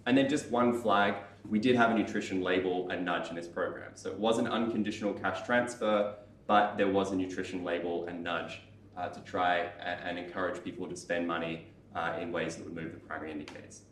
And 0.06 0.16
then 0.16 0.28
just 0.28 0.48
one 0.48 0.80
flag, 0.80 1.16
we 1.48 1.58
did 1.58 1.74
have 1.74 1.90
a 1.90 1.94
nutrition 1.94 2.42
label 2.42 2.88
and 2.90 3.04
nudge 3.04 3.28
in 3.28 3.34
this 3.34 3.48
program. 3.48 3.90
So 3.94 4.10
it 4.10 4.18
was 4.18 4.38
an 4.38 4.46
unconditional 4.46 5.12
cash 5.14 5.44
transfer, 5.44 6.14
but 6.46 6.76
there 6.76 6.88
was 6.88 7.10
a 7.10 7.16
nutrition 7.16 7.64
label 7.64 8.06
and 8.06 8.22
nudge 8.22 8.62
uh, 8.96 9.08
to 9.08 9.20
try 9.22 9.68
and, 9.84 10.00
and, 10.04 10.18
encourage 10.18 10.62
people 10.62 10.86
to 10.86 10.96
spend 10.96 11.26
money 11.26 11.66
uh, 11.94 12.18
in 12.20 12.30
ways 12.30 12.56
that 12.56 12.64
would 12.64 12.74
move 12.74 12.92
the 12.92 12.98
primary 12.98 13.32
indicators. 13.32 13.82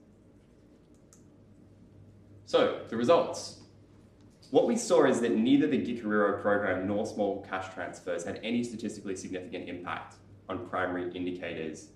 So 2.46 2.82
the 2.88 2.96
results. 2.96 3.57
What 4.50 4.66
we 4.66 4.76
saw 4.76 5.04
is 5.04 5.20
that 5.20 5.36
neither 5.36 5.66
the 5.66 5.76
Gikariro 5.76 6.40
program 6.40 6.86
nor 6.86 7.04
small 7.04 7.44
cash 7.48 7.72
transfers 7.74 8.24
had 8.24 8.40
any 8.42 8.64
statistically 8.64 9.14
significant 9.14 9.68
impact 9.68 10.14
on 10.48 10.66
primary 10.68 11.12
indicators 11.14 11.88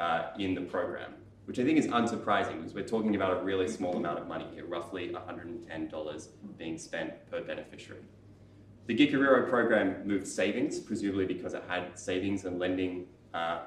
uh, 0.00 0.28
in 0.38 0.54
the 0.54 0.62
program, 0.62 1.12
which 1.44 1.58
I 1.58 1.64
think 1.64 1.76
is 1.76 1.86
unsurprising 1.88 2.56
because 2.56 2.72
we're 2.72 2.86
talking 2.86 3.14
about 3.14 3.36
a 3.36 3.44
really 3.44 3.68
small 3.68 3.94
amount 3.94 4.18
of 4.18 4.26
money 4.26 4.46
here, 4.54 4.64
roughly 4.64 5.10
$110 5.10 6.28
being 6.56 6.78
spent 6.78 7.30
per 7.30 7.42
beneficiary. 7.42 8.00
The 8.86 8.96
Gikariro 8.96 9.46
program 9.46 10.06
moved 10.06 10.26
savings, 10.26 10.78
presumably 10.78 11.26
because 11.26 11.52
it 11.52 11.62
had 11.68 11.98
savings 11.98 12.46
and 12.46 12.58
lending 12.58 13.04
uh, 13.34 13.58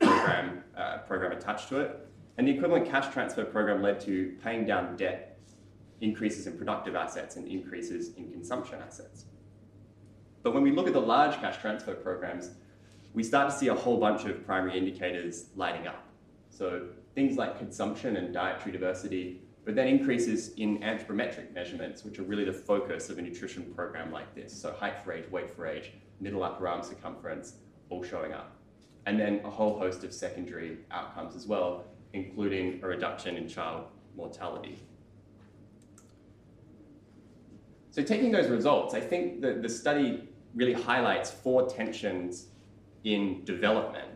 program, 0.00 0.62
uh, 0.76 0.98
program 0.98 1.32
attached 1.32 1.68
to 1.70 1.80
it. 1.80 2.08
And 2.36 2.46
the 2.46 2.52
equivalent 2.52 2.88
cash 2.88 3.12
transfer 3.12 3.44
program 3.44 3.82
led 3.82 3.98
to 4.02 4.36
paying 4.44 4.66
down 4.66 4.96
debt 4.96 5.37
increases 6.00 6.46
in 6.46 6.56
productive 6.56 6.94
assets 6.94 7.36
and 7.36 7.46
increases 7.46 8.14
in 8.16 8.30
consumption 8.30 8.80
assets. 8.80 9.24
But 10.42 10.54
when 10.54 10.62
we 10.62 10.70
look 10.70 10.86
at 10.86 10.92
the 10.92 11.00
large 11.00 11.34
cash 11.36 11.58
transfer 11.60 11.94
programs, 11.94 12.50
we 13.14 13.22
start 13.22 13.50
to 13.50 13.56
see 13.56 13.68
a 13.68 13.74
whole 13.74 13.98
bunch 13.98 14.24
of 14.24 14.44
primary 14.46 14.78
indicators 14.78 15.46
lighting 15.56 15.86
up. 15.86 16.04
So 16.50 16.88
things 17.14 17.36
like 17.36 17.58
consumption 17.58 18.16
and 18.16 18.32
dietary 18.32 18.72
diversity, 18.72 19.42
but 19.64 19.74
then 19.74 19.88
increases 19.88 20.50
in 20.54 20.78
anthropometric 20.78 21.52
measurements, 21.52 22.04
which 22.04 22.18
are 22.18 22.22
really 22.22 22.44
the 22.44 22.52
focus 22.52 23.10
of 23.10 23.18
a 23.18 23.22
nutrition 23.22 23.64
program 23.74 24.12
like 24.12 24.34
this. 24.34 24.52
So 24.58 24.72
height 24.72 25.02
for 25.04 25.12
age, 25.12 25.28
weight 25.30 25.50
for 25.50 25.66
age, 25.66 25.92
middle 26.20 26.42
upper 26.42 26.68
arm 26.68 26.82
circumference, 26.82 27.54
all 27.90 28.02
showing 28.02 28.32
up. 28.32 28.56
And 29.06 29.18
then 29.18 29.40
a 29.44 29.50
whole 29.50 29.78
host 29.78 30.04
of 30.04 30.14
secondary 30.14 30.78
outcomes 30.90 31.34
as 31.34 31.46
well, 31.46 31.84
including 32.12 32.80
a 32.82 32.86
reduction 32.86 33.36
in 33.36 33.48
child 33.48 33.84
mortality. 34.16 34.78
So 37.98 38.04
taking 38.04 38.30
those 38.30 38.46
results, 38.46 38.94
I 38.94 39.00
think 39.00 39.40
that 39.40 39.60
the 39.60 39.68
study 39.68 40.28
really 40.54 40.72
highlights 40.72 41.32
four 41.32 41.68
tensions 41.68 42.46
in 43.02 43.44
development, 43.44 44.06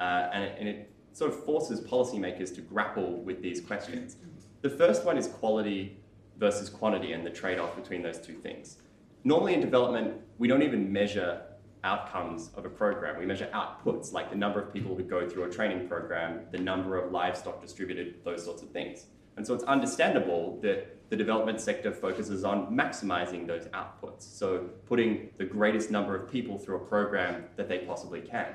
uh, 0.00 0.30
and, 0.32 0.42
it, 0.42 0.56
and 0.58 0.68
it 0.68 0.90
sort 1.12 1.30
of 1.30 1.44
forces 1.44 1.80
policymakers 1.80 2.52
to 2.56 2.60
grapple 2.60 3.22
with 3.22 3.40
these 3.40 3.60
questions. 3.60 4.16
The 4.62 4.70
first 4.70 5.04
one 5.04 5.16
is 5.16 5.28
quality 5.28 6.00
versus 6.38 6.68
quantity 6.68 7.12
and 7.12 7.24
the 7.24 7.30
trade-off 7.30 7.76
between 7.76 8.02
those 8.02 8.18
two 8.18 8.34
things. 8.34 8.78
Normally 9.22 9.54
in 9.54 9.60
development, 9.60 10.16
we 10.38 10.48
don't 10.48 10.62
even 10.62 10.92
measure 10.92 11.40
outcomes 11.84 12.50
of 12.56 12.64
a 12.64 12.68
program. 12.68 13.16
We 13.16 13.26
measure 13.26 13.48
outputs, 13.54 14.12
like 14.12 14.30
the 14.30 14.36
number 14.36 14.60
of 14.60 14.72
people 14.72 14.96
who 14.96 15.04
go 15.04 15.28
through 15.28 15.44
a 15.44 15.50
training 15.50 15.86
program, 15.86 16.46
the 16.50 16.58
number 16.58 16.98
of 16.98 17.12
livestock 17.12 17.62
distributed, 17.62 18.24
those 18.24 18.44
sorts 18.44 18.62
of 18.62 18.70
things. 18.70 19.06
And 19.36 19.46
so 19.46 19.54
it's 19.54 19.64
understandable 19.64 20.58
that 20.62 21.08
the 21.10 21.16
development 21.16 21.60
sector 21.60 21.92
focuses 21.92 22.44
on 22.44 22.74
maximizing 22.74 23.46
those 23.46 23.66
outputs, 23.66 24.22
so 24.22 24.68
putting 24.86 25.30
the 25.38 25.44
greatest 25.44 25.90
number 25.90 26.14
of 26.14 26.30
people 26.30 26.56
through 26.56 26.76
a 26.76 26.86
program 26.86 27.44
that 27.56 27.68
they 27.68 27.78
possibly 27.78 28.20
can. 28.20 28.54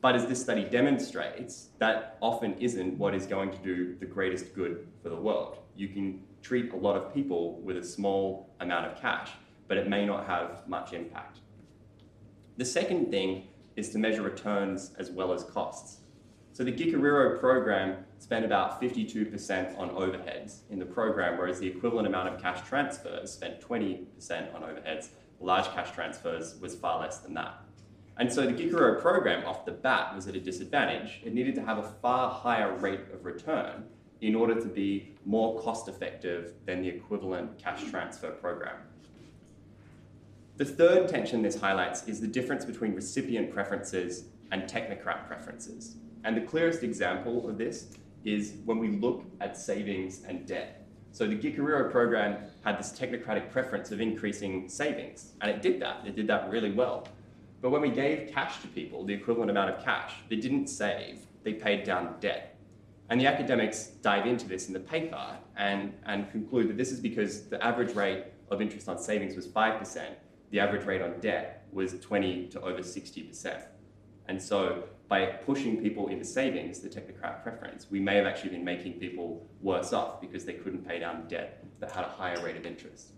But 0.00 0.16
as 0.16 0.26
this 0.26 0.40
study 0.40 0.64
demonstrates, 0.64 1.68
that 1.78 2.16
often 2.20 2.54
isn't 2.58 2.98
what 2.98 3.14
is 3.14 3.26
going 3.26 3.52
to 3.52 3.58
do 3.58 3.96
the 4.00 4.06
greatest 4.06 4.54
good 4.54 4.88
for 5.02 5.10
the 5.10 5.16
world. 5.16 5.58
You 5.76 5.88
can 5.88 6.22
treat 6.42 6.72
a 6.72 6.76
lot 6.76 6.96
of 6.96 7.14
people 7.14 7.60
with 7.60 7.76
a 7.76 7.84
small 7.84 8.50
amount 8.60 8.86
of 8.86 9.00
cash, 9.00 9.30
but 9.68 9.76
it 9.76 9.88
may 9.88 10.06
not 10.06 10.26
have 10.26 10.66
much 10.66 10.92
impact. 10.92 11.40
The 12.56 12.64
second 12.64 13.10
thing 13.10 13.48
is 13.76 13.90
to 13.90 13.98
measure 13.98 14.22
returns 14.22 14.92
as 14.98 15.10
well 15.10 15.32
as 15.32 15.44
costs. 15.44 16.00
So 16.52 16.64
the 16.64 16.72
Gikariro 16.72 17.38
program 17.38 18.04
spent 18.20 18.44
about 18.44 18.80
52% 18.80 19.78
on 19.78 19.88
overheads 19.90 20.60
in 20.70 20.78
the 20.78 20.84
program, 20.84 21.38
whereas 21.38 21.58
the 21.58 21.66
equivalent 21.66 22.06
amount 22.06 22.28
of 22.28 22.40
cash 22.40 22.66
transfers 22.68 23.32
spent 23.32 23.60
20% 23.60 24.06
on 24.54 24.62
overheads. 24.62 25.08
Large 25.40 25.72
cash 25.72 25.90
transfers 25.92 26.60
was 26.60 26.74
far 26.74 27.00
less 27.00 27.18
than 27.18 27.34
that. 27.34 27.64
And 28.18 28.30
so 28.30 28.46
the 28.46 28.52
Gikariro 28.52 29.00
program 29.00 29.46
off 29.46 29.64
the 29.64 29.72
bat 29.72 30.14
was 30.14 30.28
at 30.28 30.36
a 30.36 30.40
disadvantage. 30.40 31.22
It 31.24 31.32
needed 31.32 31.54
to 31.54 31.62
have 31.62 31.78
a 31.78 31.82
far 32.02 32.30
higher 32.30 32.76
rate 32.76 33.00
of 33.14 33.24
return 33.24 33.84
in 34.20 34.34
order 34.34 34.60
to 34.60 34.68
be 34.68 35.14
more 35.24 35.58
cost 35.58 35.88
effective 35.88 36.52
than 36.66 36.82
the 36.82 36.88
equivalent 36.88 37.58
cash 37.58 37.82
transfer 37.90 38.30
program. 38.30 38.76
The 40.58 40.66
third 40.66 41.08
tension 41.08 41.40
this 41.40 41.58
highlights 41.58 42.06
is 42.06 42.20
the 42.20 42.26
difference 42.26 42.66
between 42.66 42.94
recipient 42.94 43.50
preferences 43.50 44.24
and 44.52 44.64
technocrat 44.64 45.26
preferences. 45.26 45.96
And 46.22 46.36
the 46.36 46.42
clearest 46.42 46.82
example 46.82 47.48
of 47.48 47.56
this 47.56 47.96
is 48.24 48.54
when 48.64 48.78
we 48.78 48.88
look 48.88 49.24
at 49.40 49.56
savings 49.56 50.22
and 50.26 50.46
debt. 50.46 50.86
So 51.12 51.26
the 51.26 51.36
Gikariro 51.36 51.90
program 51.90 52.36
had 52.64 52.78
this 52.78 52.92
technocratic 52.92 53.50
preference 53.50 53.90
of 53.90 54.00
increasing 54.00 54.68
savings, 54.68 55.32
and 55.40 55.50
it 55.50 55.62
did 55.62 55.80
that. 55.82 56.06
It 56.06 56.14
did 56.14 56.26
that 56.28 56.50
really 56.50 56.70
well. 56.70 57.08
But 57.60 57.70
when 57.70 57.82
we 57.82 57.90
gave 57.90 58.30
cash 58.32 58.60
to 58.62 58.68
people, 58.68 59.04
the 59.04 59.14
equivalent 59.14 59.50
amount 59.50 59.70
of 59.70 59.84
cash, 59.84 60.14
they 60.28 60.36
didn't 60.36 60.68
save, 60.68 61.26
they 61.42 61.52
paid 61.52 61.84
down 61.84 62.14
debt. 62.20 62.56
And 63.10 63.20
the 63.20 63.26
academics 63.26 63.88
dive 64.02 64.26
into 64.26 64.46
this 64.46 64.68
in 64.68 64.72
the 64.72 64.80
paper 64.80 65.36
and, 65.56 65.92
and 66.06 66.30
conclude 66.30 66.68
that 66.68 66.76
this 66.76 66.92
is 66.92 67.00
because 67.00 67.48
the 67.48 67.62
average 67.62 67.94
rate 67.94 68.24
of 68.50 68.62
interest 68.62 68.88
on 68.88 68.98
savings 68.98 69.34
was 69.34 69.48
5%, 69.48 70.04
the 70.50 70.60
average 70.60 70.86
rate 70.86 71.02
on 71.02 71.18
debt 71.20 71.66
was 71.72 71.98
20 72.00 72.46
to 72.48 72.60
over 72.60 72.80
60%. 72.80 73.62
And 74.30 74.40
so 74.40 74.84
by 75.08 75.26
pushing 75.26 75.82
people 75.82 76.06
into 76.06 76.24
savings, 76.24 76.78
the 76.78 76.88
technocrat 76.88 77.42
preference, 77.42 77.88
we 77.90 77.98
may 77.98 78.14
have 78.14 78.26
actually 78.26 78.50
been 78.50 78.64
making 78.64 78.92
people 78.92 79.44
worse 79.60 79.92
off 79.92 80.20
because 80.20 80.44
they 80.44 80.52
couldn't 80.52 80.86
pay 80.86 81.00
down 81.00 81.26
debt 81.26 81.64
that 81.80 81.90
had 81.90 82.04
a 82.04 82.08
higher 82.08 82.40
rate 82.40 82.56
of 82.56 82.64
interest. 82.64 83.08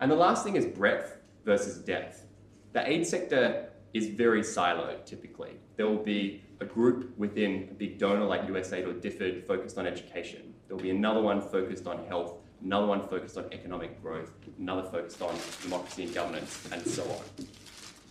And 0.00 0.10
the 0.10 0.16
last 0.16 0.42
thing 0.42 0.56
is 0.56 0.66
breadth 0.66 1.18
versus 1.44 1.78
depth. 1.78 2.26
The 2.72 2.90
aid 2.90 3.06
sector 3.06 3.68
is 3.94 4.08
very 4.08 4.42
siloed 4.42 5.04
typically. 5.06 5.52
There 5.76 5.86
will 5.86 6.02
be 6.02 6.42
a 6.60 6.64
group 6.64 7.16
within 7.16 7.68
a 7.70 7.74
big 7.74 7.96
donor 7.96 8.24
like 8.24 8.48
USAID 8.48 8.84
or 8.88 8.94
DFID 8.94 9.46
focused 9.46 9.78
on 9.78 9.86
education. 9.86 10.54
There 10.66 10.76
will 10.76 10.82
be 10.82 10.90
another 10.90 11.22
one 11.22 11.40
focused 11.40 11.86
on 11.86 12.04
health, 12.06 12.34
another 12.64 12.86
one 12.88 13.06
focused 13.06 13.38
on 13.38 13.44
economic 13.52 14.02
growth, 14.02 14.32
another 14.58 14.90
focused 14.90 15.22
on 15.22 15.36
democracy 15.62 16.02
and 16.02 16.12
governance, 16.12 16.68
and 16.72 16.84
so 16.84 17.04
on. 17.04 17.46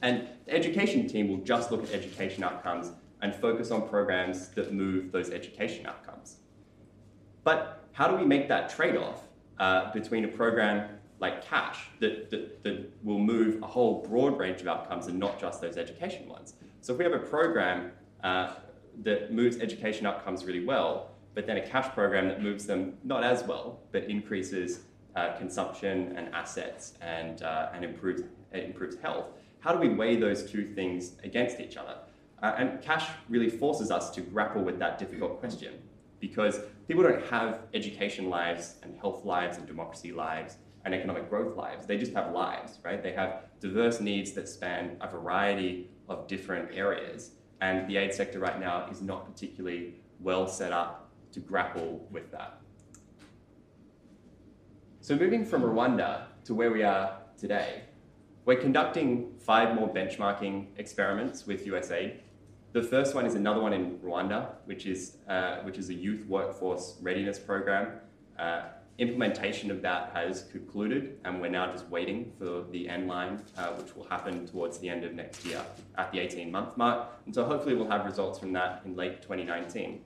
And 0.01 0.27
the 0.45 0.53
education 0.53 1.07
team 1.07 1.29
will 1.29 1.43
just 1.45 1.71
look 1.71 1.83
at 1.83 1.93
education 1.93 2.43
outcomes 2.43 2.91
and 3.21 3.33
focus 3.33 3.71
on 3.71 3.87
programs 3.87 4.49
that 4.49 4.73
move 4.73 5.11
those 5.11 5.29
education 5.29 5.85
outcomes. 5.85 6.37
But 7.43 7.87
how 7.93 8.07
do 8.07 8.15
we 8.15 8.25
make 8.25 8.47
that 8.49 8.69
trade-off 8.69 9.21
uh, 9.59 9.91
between 9.93 10.25
a 10.25 10.27
program 10.27 10.89
like 11.19 11.45
cash 11.45 11.87
that, 11.99 12.29
that, 12.29 12.63
that 12.63 12.91
will 13.03 13.19
move 13.19 13.63
a 13.63 13.67
whole 13.67 14.03
broad 14.03 14.37
range 14.37 14.61
of 14.61 14.67
outcomes 14.67 15.07
and 15.07 15.17
not 15.17 15.39
just 15.39 15.61
those 15.61 15.77
education 15.77 16.27
ones? 16.27 16.55
So 16.81 16.93
if 16.93 16.99
we 16.99 17.05
have 17.05 17.13
a 17.13 17.19
program 17.19 17.91
uh, 18.23 18.53
that 19.03 19.31
moves 19.31 19.57
education 19.57 20.05
outcomes 20.05 20.45
really 20.45 20.65
well, 20.65 21.11
but 21.33 21.47
then 21.47 21.57
a 21.57 21.67
cash 21.67 21.93
program 21.93 22.27
that 22.27 22.41
moves 22.41 22.65
them 22.65 22.97
not 23.03 23.23
as 23.23 23.43
well, 23.43 23.79
but 23.91 24.03
increases 24.05 24.81
uh, 25.15 25.33
consumption 25.37 26.15
and 26.17 26.33
assets 26.33 26.93
and, 27.01 27.41
uh, 27.43 27.69
and 27.73 27.85
improves 27.85 28.23
improves 28.53 28.97
health. 28.97 29.27
How 29.65 29.74
do 29.74 29.79
we 29.79 29.89
weigh 29.89 30.15
those 30.17 30.48
two 30.48 30.63
things 30.75 31.13
against 31.24 31.60
each 31.60 31.75
other? 31.75 31.98
Uh, 32.43 32.53
and 32.55 32.84
cash 32.84 33.10
really 33.27 33.50
forces 33.50 33.89
us 33.89 34.12
to 34.12 34.22
grapple 34.22 34.62
with 34.62 34.77
that 34.77 35.00
difficult 35.00 35.39
question 35.39 35.74
because 36.19 36.60
people 36.88 37.01
don't 37.01 37.25
have 37.31 37.62
education 37.74 38.29
lives 38.29 38.75
and 38.84 38.95
health 39.00 39.25
lives 39.25 39.57
and 39.57 39.65
democracy 39.65 40.12
lives 40.12 40.57
and 40.84 40.93
economic 40.93 41.31
growth 41.31 41.57
lives. 41.57 41.88
They 41.88 41.98
just 41.98 42.13
have 42.13 42.31
lives, 42.31 42.77
right? 42.84 43.01
They 43.01 43.13
have 43.13 43.45
diverse 43.60 44.00
needs 44.00 44.34
that 44.34 44.48
span 44.48 44.98
a 45.01 45.07
variety 45.07 45.89
of 46.10 46.27
different 46.27 46.69
areas. 46.72 47.31
And 47.60 47.89
the 47.89 47.98
aid 47.98 48.13
sector 48.13 48.38
right 48.38 48.60
now 48.60 48.88
is 48.91 49.01
not 49.01 49.25
particularly 49.25 49.95
well 50.19 50.48
set 50.48 50.74
up 50.74 51.10
to 51.31 51.39
grapple 51.39 52.07
with 52.12 52.29
that. 52.29 52.62
So 55.01 55.15
moving 55.15 55.43
from 55.43 55.63
Rwanda 55.63 56.25
to 56.43 56.53
where 56.53 56.69
we 56.69 56.84
are 56.84 57.17
today, 57.36 57.81
we're 58.45 58.61
conducting 58.61 59.33
five 59.39 59.75
more 59.75 59.91
benchmarking 59.91 60.67
experiments 60.77 61.47
with 61.47 61.65
USAID. 61.65 62.19
The 62.73 62.83
first 62.83 63.15
one 63.15 63.25
is 63.25 63.33
another 63.33 63.59
one 63.59 63.73
in 63.73 63.97
Rwanda, 63.99 64.49
which 64.65 64.85
is, 64.85 65.17
uh, 65.27 65.57
which 65.61 65.77
is 65.77 65.89
a 65.89 65.93
youth 65.93 66.25
workforce 66.27 66.97
readiness 67.01 67.39
program. 67.39 67.99
Uh, 68.37 68.63
implementation 68.97 69.71
of 69.71 69.81
that 69.81 70.11
has 70.13 70.43
concluded, 70.51 71.17
and 71.25 71.41
we're 71.41 71.49
now 71.49 71.71
just 71.71 71.89
waiting 71.89 72.31
for 72.37 72.65
the 72.71 72.87
end 72.87 73.07
line, 73.07 73.41
uh, 73.57 73.67
which 73.69 73.95
will 73.95 74.05
happen 74.05 74.45
towards 74.45 74.77
the 74.77 74.89
end 74.89 75.03
of 75.03 75.13
next 75.13 75.43
year 75.45 75.61
at 75.97 76.11
the 76.11 76.19
18 76.19 76.51
month 76.51 76.77
mark. 76.77 77.09
And 77.25 77.33
so 77.33 77.45
hopefully 77.45 77.75
we'll 77.75 77.89
have 77.89 78.05
results 78.05 78.37
from 78.37 78.53
that 78.53 78.81
in 78.85 78.95
late 78.95 79.21
2019. 79.21 80.01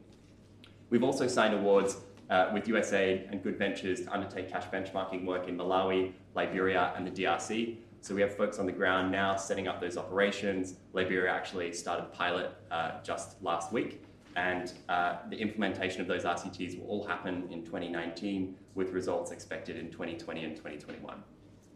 We've 0.90 1.04
also 1.04 1.28
signed 1.28 1.54
awards 1.54 1.98
uh, 2.30 2.52
with 2.54 2.66
USAID 2.66 3.32
and 3.32 3.44
Good 3.44 3.58
Ventures 3.58 4.02
to 4.02 4.14
undertake 4.14 4.50
cash 4.50 4.66
benchmarking 4.72 5.26
work 5.26 5.48
in 5.48 5.58
Malawi, 5.58 6.14
Liberia, 6.36 6.94
and 6.96 7.06
the 7.06 7.12
DRC. 7.12 7.78
So 8.02 8.16
we 8.16 8.22
have 8.22 8.36
folks 8.36 8.60
on 8.60 8.66
the 8.66 8.72
ground 8.72 9.12
now 9.12 9.36
setting 9.36 9.68
up 9.68 9.82
those 9.82 9.98
operations. 9.98 10.76
Liberia 10.94 11.32
actually 11.32 11.74
started 11.74 12.12
pilot 12.14 12.52
uh, 12.72 13.02
just 13.04 13.42
last 13.44 13.74
week, 13.74 14.04
and 14.36 14.72
uh, 14.88 15.18
the 15.30 15.36
implementation 15.36 16.02
of 16.02 16.08
those 16.08 16.24
RCTs 16.24 16.80
will 16.80 16.88
all 16.88 17.06
happen 17.06 17.48
in 17.52 17.64
2019 17.64 18.56
with 18.76 18.92
results 18.92 19.32
expected 19.32 19.76
in 19.76 19.92
2020 19.92 20.46
and 20.46 20.56
2021. 20.56 21.22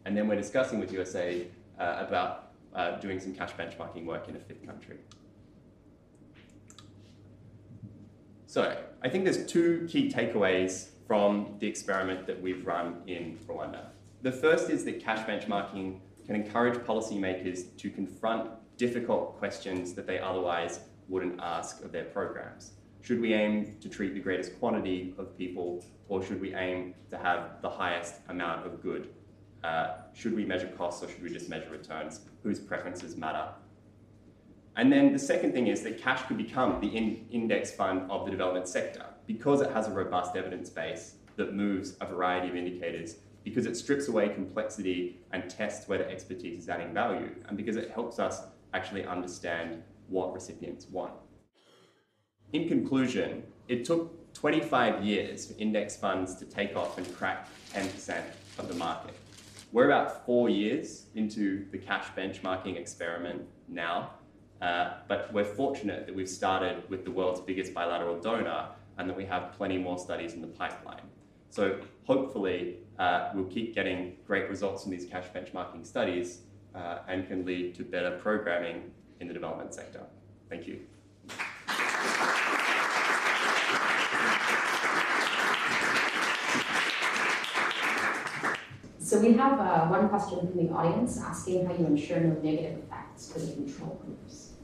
And 0.06 0.16
then 0.16 0.26
we're 0.26 0.36
discussing 0.36 0.78
with 0.80 0.92
USA 0.92 1.46
uh, 1.78 2.04
about 2.06 2.52
uh, 2.74 2.98
doing 3.00 3.20
some 3.20 3.34
cash 3.34 3.52
benchmarking 3.52 4.04
work 4.06 4.28
in 4.28 4.36
a 4.36 4.40
fifth 4.40 4.64
country. 4.66 4.96
So 8.46 8.76
I 9.02 9.08
think 9.08 9.24
there's 9.24 9.44
two 9.46 9.86
key 9.90 10.10
takeaways 10.10 10.88
from 11.06 11.56
the 11.58 11.66
experiment 11.66 12.26
that 12.26 12.40
we've 12.40 12.66
run 12.66 13.02
in 13.06 13.38
Rwanda. 13.46 13.86
The 14.22 14.32
first 14.32 14.70
is 14.70 14.84
that 14.86 15.04
cash 15.04 15.26
benchmarking 15.26 15.98
can 16.26 16.34
encourage 16.36 16.74
policymakers 16.86 17.76
to 17.76 17.90
confront 17.90 18.50
difficult 18.76 19.38
questions 19.38 19.94
that 19.94 20.06
they 20.06 20.18
otherwise 20.18 20.80
wouldn't 21.08 21.40
ask 21.40 21.84
of 21.84 21.92
their 21.92 22.04
programs. 22.04 22.72
Should 23.02 23.20
we 23.20 23.34
aim 23.34 23.76
to 23.80 23.88
treat 23.88 24.14
the 24.14 24.20
greatest 24.20 24.58
quantity 24.58 25.14
of 25.18 25.36
people, 25.36 25.84
or 26.08 26.22
should 26.22 26.40
we 26.40 26.54
aim 26.54 26.94
to 27.10 27.18
have 27.18 27.60
the 27.60 27.68
highest 27.68 28.14
amount 28.28 28.66
of 28.66 28.82
good? 28.82 29.10
Uh, 29.62 29.96
should 30.14 30.34
we 30.34 30.44
measure 30.44 30.68
costs, 30.68 31.02
or 31.02 31.08
should 31.08 31.22
we 31.22 31.30
just 31.30 31.48
measure 31.48 31.70
returns? 31.70 32.20
Whose 32.42 32.58
preferences 32.58 33.16
matter? 33.16 33.48
And 34.76 34.90
then 34.90 35.12
the 35.12 35.18
second 35.18 35.52
thing 35.52 35.68
is 35.68 35.82
that 35.82 35.98
cash 35.98 36.26
could 36.26 36.38
become 36.38 36.80
the 36.80 36.88
in 36.88 37.26
index 37.30 37.70
fund 37.70 38.10
of 38.10 38.24
the 38.24 38.30
development 38.30 38.68
sector 38.68 39.06
because 39.26 39.60
it 39.60 39.70
has 39.70 39.86
a 39.86 39.90
robust 39.90 40.34
evidence 40.34 40.68
base 40.68 41.14
that 41.36 41.54
moves 41.54 41.96
a 42.00 42.06
variety 42.06 42.48
of 42.48 42.56
indicators 42.56 43.16
because 43.44 43.66
it 43.66 43.76
strips 43.76 44.08
away 44.08 44.30
complexity 44.30 45.20
and 45.32 45.48
tests 45.48 45.86
whether 45.86 46.04
expertise 46.04 46.62
is 46.64 46.68
adding 46.68 46.92
value, 46.92 47.30
and 47.46 47.56
because 47.56 47.76
it 47.76 47.90
helps 47.90 48.18
us 48.18 48.42
actually 48.72 49.04
understand 49.04 49.82
what 50.08 50.32
recipients 50.32 50.88
want. 50.88 51.12
In 52.52 52.68
conclusion, 52.68 53.44
it 53.68 53.84
took 53.84 54.32
25 54.34 55.04
years 55.04 55.46
for 55.46 55.58
index 55.58 55.96
funds 55.96 56.34
to 56.36 56.44
take 56.44 56.76
off 56.76 56.98
and 56.98 57.14
crack 57.14 57.48
10% 57.72 58.22
of 58.58 58.68
the 58.68 58.74
market. 58.74 59.14
We're 59.72 59.86
about 59.86 60.24
four 60.24 60.48
years 60.48 61.06
into 61.14 61.68
the 61.70 61.78
cash 61.78 62.06
benchmarking 62.16 62.78
experiment 62.78 63.42
now, 63.68 64.10
uh, 64.62 64.94
but 65.08 65.32
we're 65.32 65.44
fortunate 65.44 66.06
that 66.06 66.14
we've 66.14 66.28
started 66.28 66.88
with 66.88 67.04
the 67.04 67.10
world's 67.10 67.40
biggest 67.40 67.74
bilateral 67.74 68.20
donor 68.20 68.68
and 68.98 69.08
that 69.08 69.16
we 69.16 69.24
have 69.24 69.52
plenty 69.52 69.78
more 69.78 69.98
studies 69.98 70.34
in 70.34 70.40
the 70.40 70.46
pipeline. 70.46 71.02
So 71.54 71.78
hopefully 72.02 72.78
uh, 72.98 73.30
we'll 73.32 73.44
keep 73.44 73.76
getting 73.76 74.16
great 74.26 74.50
results 74.50 74.82
from 74.82 74.90
these 74.90 75.06
cash 75.06 75.26
benchmarking 75.32 75.86
studies 75.86 76.40
uh, 76.74 76.98
and 77.06 77.28
can 77.28 77.44
lead 77.44 77.76
to 77.76 77.84
better 77.84 78.18
programming 78.18 78.90
in 79.20 79.28
the 79.28 79.34
development 79.34 79.72
sector. 79.72 80.00
Thank 80.50 80.66
you. 80.66 80.80
So 88.98 89.20
we 89.20 89.34
have 89.34 89.60
uh, 89.60 89.86
one 89.86 90.08
question 90.08 90.40
from 90.40 90.66
the 90.66 90.72
audience 90.72 91.20
asking 91.20 91.66
how 91.66 91.74
you 91.74 91.86
ensure 91.86 92.18
no 92.18 92.34
negative 92.42 92.80
effects 92.82 93.32
for 93.32 93.38
the 93.38 93.52
control 93.52 94.00
groups. 94.04 94.54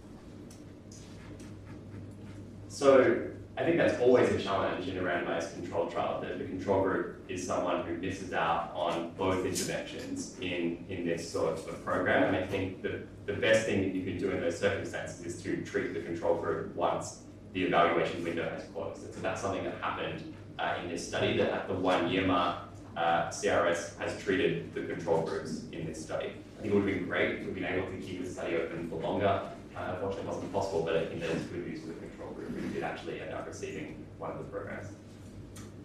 So 2.66 3.29
I 3.56 3.64
think 3.64 3.76
that's 3.76 4.00
always 4.00 4.30
a 4.30 4.38
challenge 4.38 4.88
in 4.88 4.96
a 4.96 5.02
randomized 5.02 5.54
control 5.54 5.86
trial, 5.86 6.20
that 6.20 6.38
the 6.38 6.44
control 6.44 6.82
group 6.82 7.24
is 7.28 7.46
someone 7.46 7.84
who 7.84 7.94
misses 7.96 8.32
out 8.32 8.72
on 8.74 9.12
both 9.18 9.44
interventions 9.44 10.36
in, 10.40 10.84
in 10.88 11.04
this 11.04 11.30
sort 11.30 11.58
of 11.58 11.84
program. 11.84 12.34
And 12.34 12.36
I 12.36 12.46
think 12.46 12.82
the, 12.82 13.02
the 13.26 13.34
best 13.34 13.66
thing 13.66 13.82
that 13.82 13.94
you 13.94 14.02
can 14.04 14.18
do 14.18 14.30
in 14.30 14.40
those 14.40 14.58
circumstances 14.58 15.26
is 15.26 15.42
to 15.42 15.62
treat 15.62 15.92
the 15.92 16.00
control 16.00 16.36
group 16.36 16.74
once 16.74 17.22
the 17.52 17.64
evaluation 17.64 18.22
window 18.22 18.48
has 18.48 18.64
closed. 18.72 19.02
So 19.14 19.20
that's 19.20 19.42
something 19.42 19.64
that 19.64 19.74
happened 19.80 20.34
uh, 20.58 20.76
in 20.82 20.88
this 20.88 21.06
study, 21.06 21.36
that 21.38 21.50
at 21.50 21.68
the 21.68 21.74
one 21.74 22.08
year 22.08 22.26
mark, 22.26 22.58
uh, 22.96 23.28
CRS 23.28 23.98
has 23.98 24.22
treated 24.22 24.72
the 24.74 24.82
control 24.82 25.22
groups 25.22 25.62
in 25.72 25.86
this 25.86 26.02
study. 26.02 26.32
I 26.58 26.62
think 26.62 26.74
it 26.74 26.78
would 26.78 26.88
have 26.88 26.98
been 26.98 27.08
great 27.08 27.38
if 27.38 27.46
we'd 27.46 27.54
been 27.54 27.64
able 27.64 27.86
to 27.88 27.96
keep 27.98 28.24
the 28.24 28.30
study 28.30 28.56
open 28.56 28.88
for 28.88 28.96
longer. 28.96 29.42
Uh, 29.80 29.92
unfortunately, 29.94 30.24
it 30.24 30.34
wasn't 30.34 30.52
possible, 30.52 30.82
but 30.82 30.96
I 30.96 31.06
think 31.06 31.20
there's 31.20 31.42
good 31.44 31.66
news 31.66 31.80
with 31.86 31.98
the 31.98 32.06
control 32.06 32.30
group 32.32 32.50
who 32.50 32.68
did 32.68 32.82
actually 32.82 33.20
end 33.20 33.32
up 33.32 33.46
receiving 33.46 34.04
one 34.18 34.30
of 34.30 34.38
the 34.38 34.44
programs. 34.44 34.88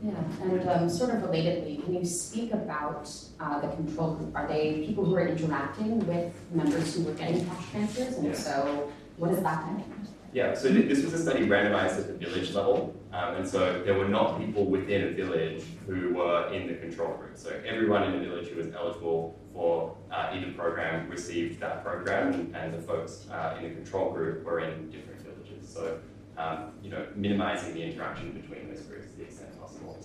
Yeah, 0.03 0.11
and 0.41 0.69
um, 0.69 0.89
sort 0.89 1.11
of 1.11 1.21
relatedly, 1.21 1.81
can 1.83 1.93
you 1.93 2.05
speak 2.05 2.51
about 2.51 3.09
uh, 3.39 3.61
the 3.61 3.69
control 3.69 4.15
group? 4.15 4.35
Are 4.35 4.47
they 4.47 4.85
people 4.85 5.05
who 5.05 5.15
are 5.15 5.25
interacting 5.25 6.05
with 6.05 6.33
members 6.51 6.93
who 6.93 7.03
were 7.03 7.13
getting 7.13 7.45
cash 7.45 7.71
transfers? 7.71 8.17
And 8.17 8.27
yeah. 8.27 8.33
so, 8.33 8.91
what 9.15 9.31
is 9.31 9.41
that 9.41 9.65
like? 9.65 9.85
Yeah, 10.33 10.53
so 10.53 10.67
th 10.73 10.89
this 10.89 11.01
was 11.01 11.13
a 11.13 11.21
study 11.21 11.47
randomized 11.47 11.97
at 11.97 12.07
the 12.07 12.17
village 12.25 12.53
level, 12.53 12.93
um, 13.13 13.35
and 13.37 13.47
so 13.47 13.81
there 13.85 13.97
were 13.97 14.09
not 14.09 14.37
people 14.37 14.65
within 14.65 15.01
a 15.07 15.11
village 15.11 15.63
who 15.87 16.13
were 16.13 16.51
in 16.51 16.67
the 16.67 16.75
control 16.75 17.15
group. 17.15 17.37
So 17.37 17.49
everyone 17.65 18.03
in 18.03 18.11
the 18.19 18.23
village 18.27 18.49
who 18.49 18.57
was 18.57 18.67
eligible 18.73 19.39
for 19.55 19.95
uh, 20.11 20.31
either 20.33 20.51
program 20.51 21.09
received 21.09 21.61
that 21.61 21.83
program, 21.83 22.53
and, 22.53 22.73
the 22.73 22.81
folks 22.81 23.25
uh, 23.31 23.57
in 23.57 23.69
the 23.69 23.75
control 23.75 24.11
group 24.11 24.43
were 24.43 24.59
in 24.59 24.89
different 24.91 25.21
villages. 25.21 25.67
So, 25.67 25.99
um, 26.37 26.73
you 26.83 26.89
know, 26.89 27.07
minimizing 27.15 27.73
the 27.73 27.81
interaction 27.81 28.33
between 28.33 28.67
those 28.67 28.81
groups 28.81 29.11
to 29.11 29.17
the 29.17 29.23
extent 29.23 29.59
possible. 29.59 29.97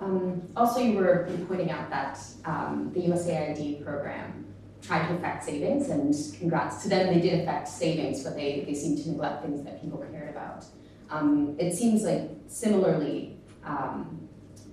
Um, 0.00 0.42
also, 0.54 0.80
you 0.80 0.98
were 0.98 1.28
pointing 1.48 1.70
out 1.70 1.88
that 1.88 2.20
um, 2.44 2.90
the 2.94 3.00
USAID 3.00 3.82
program 3.82 4.54
tried 4.82 5.08
to 5.08 5.14
affect 5.14 5.44
savings, 5.44 5.88
and 5.88 6.14
congrats 6.38 6.82
to 6.82 6.90
them, 6.90 7.06
they 7.14 7.20
did 7.20 7.40
affect 7.40 7.68
savings, 7.68 8.22
but 8.22 8.36
they, 8.36 8.64
they 8.66 8.74
seem 8.74 9.02
to 9.02 9.08
neglect 9.08 9.42
things 9.42 9.64
that 9.64 9.80
people 9.80 9.98
cared 10.12 10.28
about. 10.28 10.66
Um, 11.08 11.56
it 11.58 11.72
seems 11.72 12.02
like 12.02 12.28
similarly, 12.48 13.38
um, 13.64 14.28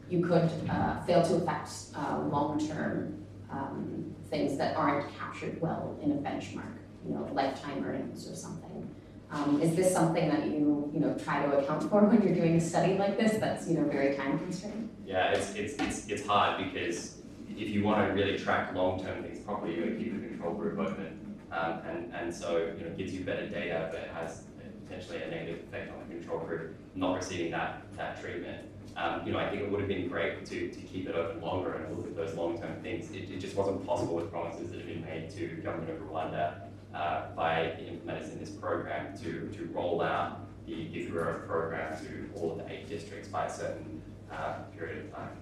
you 0.09 0.21
could 0.21 0.51
uh, 0.69 1.01
fail 1.03 1.23
to 1.23 1.35
affect 1.35 1.69
uh, 1.95 2.19
long-term 2.27 3.20
um, 3.51 4.15
things 4.29 4.57
that 4.57 4.75
aren't 4.75 5.13
captured 5.17 5.61
well 5.61 5.97
in 6.01 6.11
a 6.11 6.15
benchmark, 6.15 6.77
you 7.05 7.13
know, 7.13 7.27
lifetime 7.33 7.83
earnings 7.83 8.29
or 8.29 8.35
something. 8.35 8.89
Um, 9.31 9.61
is 9.61 9.75
this 9.75 9.93
something 9.93 10.27
that 10.29 10.45
you, 10.47 10.91
you 10.93 10.99
know, 10.99 11.13
try 11.23 11.45
to 11.45 11.57
account 11.57 11.89
for 11.89 12.01
when 12.03 12.21
you're 12.21 12.35
doing 12.35 12.55
a 12.55 12.61
study 12.61 12.97
like 12.97 13.17
this 13.17 13.37
that's, 13.37 13.67
you 13.69 13.77
know, 13.77 13.85
very 13.85 14.15
time 14.15 14.37
constrained? 14.39 14.89
Yeah, 15.05 15.31
it's, 15.31 15.55
it's, 15.55 15.73
it's, 15.75 16.07
it's 16.07 16.25
hard 16.25 16.63
because 16.65 17.21
if 17.49 17.69
you 17.69 17.83
want 17.83 18.05
to 18.07 18.13
really 18.13 18.37
track 18.37 18.73
long-term 18.73 19.23
things 19.23 19.39
properly, 19.39 19.75
you 19.75 19.81
got 19.81 19.89
to 19.91 19.95
keep 19.95 20.21
the 20.21 20.27
control 20.27 20.53
group 20.53 20.79
open. 20.79 21.37
Um, 21.51 21.79
and, 21.87 22.13
and 22.13 22.33
so, 22.33 22.57
you 22.57 22.83
know, 22.83 22.91
it 22.91 22.97
gives 22.97 23.13
you 23.13 23.23
better 23.23 23.47
data, 23.47 23.89
but 23.91 24.09
has 24.13 24.43
potentially 24.85 25.21
a 25.23 25.29
negative 25.29 25.63
effect 25.67 25.91
on 25.91 26.07
the 26.07 26.15
control 26.15 26.39
group 26.39 26.75
not 26.95 27.15
receiving 27.15 27.51
that, 27.51 27.83
that 27.95 28.19
treatment. 28.21 28.67
Um, 28.97 29.21
you 29.25 29.31
know, 29.31 29.39
I 29.39 29.49
think 29.49 29.61
it 29.61 29.71
would 29.71 29.79
have 29.79 29.89
been 29.89 30.07
great 30.07 30.45
to, 30.47 30.69
to 30.69 30.81
keep 30.81 31.07
it 31.07 31.15
open 31.15 31.41
longer 31.41 31.73
and 31.73 31.97
look 31.97 32.07
at 32.07 32.15
those 32.15 32.33
long-term 32.35 32.81
things. 32.81 33.09
It, 33.11 33.29
it, 33.29 33.39
just 33.39 33.55
wasn't 33.55 33.85
possible 33.85 34.15
with 34.15 34.29
promises 34.29 34.69
that 34.71 34.79
have 34.79 34.87
been 34.87 35.03
made 35.03 35.29
to 35.31 35.47
government 35.63 35.91
of 35.91 35.97
Rwanda 35.99 36.67
uh, 36.93 37.27
by 37.35 37.75
the 37.77 37.83
implementers 37.83 38.33
in 38.33 38.39
this 38.39 38.49
program 38.49 39.17
to, 39.19 39.49
to 39.53 39.69
roll 39.73 40.01
out 40.01 40.41
the 40.65 40.73
Gifura 40.73 41.45
program 41.47 41.97
to 42.05 42.29
all 42.35 42.51
of 42.51 42.57
the 42.57 42.71
eight 42.71 42.89
districts 42.89 43.29
by 43.29 43.45
a 43.45 43.53
certain 43.53 44.01
uh, 44.31 44.55
period 44.77 45.05
of 45.05 45.15
time. 45.15 45.37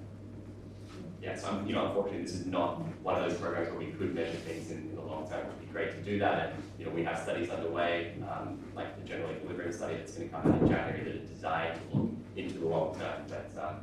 yeah, 1.22 1.36
so 1.36 1.62
you 1.66 1.74
know, 1.74 1.88
unfortunately, 1.88 2.24
this 2.24 2.34
is 2.34 2.46
not 2.46 2.82
one 3.04 3.16
of 3.16 3.30
those 3.30 3.40
programs 3.40 3.70
where 3.70 3.80
we 3.80 3.88
could 3.88 4.14
measure 4.14 4.38
things 4.38 4.72
in, 4.72 4.78
in 4.78 4.96
the 4.96 5.02
long 5.02 5.28
term. 5.28 5.40
It 5.40 5.48
would 5.48 5.60
be 5.60 5.66
great 5.68 5.92
to 5.92 6.02
do 6.02 6.20
that, 6.20 6.54
and, 6.54 6.64
you 6.78 6.86
know, 6.86 6.92
we 6.92 7.04
have 7.04 7.20
studies 7.20 7.50
underway, 7.50 8.14
um, 8.30 8.60
like 8.76 8.98
the 9.00 9.08
general 9.08 9.32
equilibrium 9.32 9.72
study 9.72 9.98
that's 9.98 10.14
gonna 10.14 10.30
come 10.30 10.52
out 10.52 10.62
in 10.62 10.70
January 10.70 11.04
that 11.04 11.16
are 11.16 11.26
designed 11.26 11.80
to 11.92 11.98
look 11.98 12.10
into 12.44 12.60
the 12.60 12.68
long 12.68 12.96
term, 12.96 13.24
but, 13.28 13.52
um, 13.62 13.76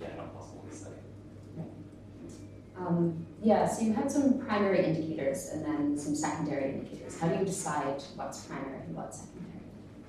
yeah, 0.00 0.08
not 0.16 0.34
possible 0.34 0.62
in 0.64 0.70
this 0.70 0.80
study. 0.80 0.96
Um, 2.76 3.26
yeah, 3.42 3.68
so 3.68 3.82
you 3.82 3.92
had 3.92 4.10
some 4.10 4.38
primary 4.40 4.84
indicators 4.84 5.50
and 5.52 5.64
then 5.64 5.98
some 5.98 6.14
secondary 6.14 6.72
indicators. 6.72 7.18
How 7.18 7.28
do 7.28 7.38
you 7.38 7.44
decide 7.44 8.02
what's 8.16 8.40
primary 8.46 8.80
and 8.86 8.96
what's 8.96 9.18
secondary? 9.18 9.48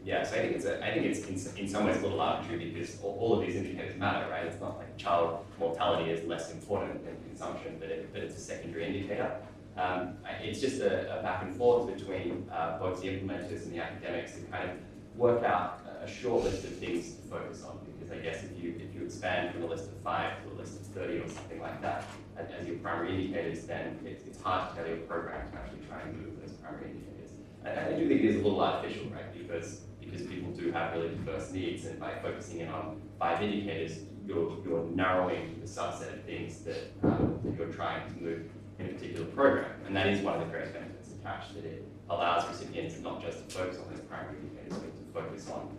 Yeah, 0.05 0.23
so 0.23 0.35
I 0.35 0.39
think 0.39 0.55
it's 0.55 0.65
a, 0.65 0.85
I 0.85 0.93
think 0.93 1.05
it's 1.05 1.19
in, 1.27 1.63
in 1.63 1.69
some 1.69 1.85
ways 1.85 1.97
a 1.97 2.01
little 2.01 2.19
arbitrary 2.19 2.71
because 2.71 2.99
all, 3.01 3.17
all 3.19 3.39
of 3.39 3.45
these 3.45 3.55
indicators 3.55 3.97
matter, 3.97 4.29
right? 4.29 4.45
It's 4.45 4.59
not 4.59 4.77
like 4.77 4.97
child 4.97 5.45
mortality 5.59 6.11
is 6.11 6.27
less 6.27 6.51
important 6.51 7.05
than 7.05 7.15
consumption, 7.29 7.77
but, 7.79 7.89
it, 7.89 8.11
but 8.13 8.21
it's 8.21 8.35
a 8.35 8.39
secondary 8.39 8.85
indicator. 8.87 9.37
Um, 9.77 10.17
it's 10.41 10.59
just 10.59 10.81
a, 10.81 11.19
a 11.19 11.23
back 11.23 11.43
and 11.43 11.55
forth 11.55 11.93
between 11.95 12.49
uh, 12.51 12.77
both 12.79 13.01
the 13.01 13.07
implementers 13.07 13.63
and 13.63 13.73
the 13.73 13.79
academics 13.79 14.33
to 14.33 14.41
kind 14.41 14.69
of 14.69 14.77
work 15.17 15.43
out 15.43 15.79
a- 16.03 16.07
short 16.07 16.43
list 16.43 16.63
of 16.63 16.75
things 16.77 17.15
to 17.15 17.21
focus 17.29 17.63
on. 17.63 17.79
Because 17.85 18.11
I 18.11 18.19
guess 18.21 18.43
if 18.43 18.61
you 18.61 18.75
if 18.79 18.93
you 18.95 19.05
expand 19.05 19.53
from 19.53 19.63
a 19.63 19.67
list 19.67 19.85
of 19.85 19.97
five 20.03 20.43
to 20.43 20.51
a 20.51 20.55
list 20.55 20.79
of 20.79 20.85
thirty 20.87 21.17
or 21.17 21.27
something 21.27 21.61
like 21.61 21.81
that 21.81 22.05
as, 22.37 22.67
your 22.67 22.77
primary 22.77 23.15
indicators, 23.15 23.65
then 23.65 23.99
it's, 24.05 24.25
it's 24.25 24.41
hard 24.41 24.69
to 24.69 24.75
tell 24.75 24.87
your 24.87 24.97
program 24.97 25.49
to 25.51 25.57
actually 25.57 25.81
try 25.87 26.01
and 26.01 26.17
move 26.17 26.41
those 26.41 26.55
primary 26.57 26.91
indicators. 26.91 27.31
And 27.63 27.79
I 27.79 27.97
do 27.97 28.07
think 28.07 28.21
it 28.21 28.25
is 28.25 28.35
a 28.35 28.43
little 28.43 28.61
artificial, 28.61 29.05
right? 29.09 29.31
Because 29.33 29.81
because 29.99 30.27
people 30.27 30.51
do 30.51 30.71
have 30.71 30.93
really 30.93 31.09
diverse 31.09 31.51
needs, 31.51 31.85
and 31.85 31.99
by 31.99 32.13
focusing 32.21 32.59
in 32.59 32.69
on 32.69 33.01
five 33.17 33.41
indicators, 33.41 33.99
you're, 34.25 34.57
you're 34.63 34.85
narrowing 34.93 35.59
the 35.59 35.67
subset 35.67 36.13
of 36.13 36.23
things 36.23 36.59
that, 36.59 36.91
um, 37.03 37.39
that 37.43 37.57
you're 37.57 37.73
trying 37.73 38.07
to 38.13 38.21
move 38.21 38.43
in 38.79 38.85
a 38.87 38.89
particular 38.89 39.25
program. 39.27 39.71
And 39.85 39.95
that 39.95 40.07
is 40.07 40.21
one 40.21 40.35
of 40.35 40.45
the 40.45 40.51
great 40.51 40.71
benefits 40.73 41.13
attached, 41.13 41.55
that 41.55 41.65
it 41.65 41.85
allows 42.09 42.47
recipients 42.47 42.99
not 42.99 43.21
just 43.21 43.49
to 43.49 43.55
focus 43.55 43.79
on 43.79 43.93
those 43.93 44.03
primary 44.05 44.37
indicators, 44.39 44.77
but 44.77 45.23
to 45.23 45.25
focus 45.25 45.49
on 45.49 45.77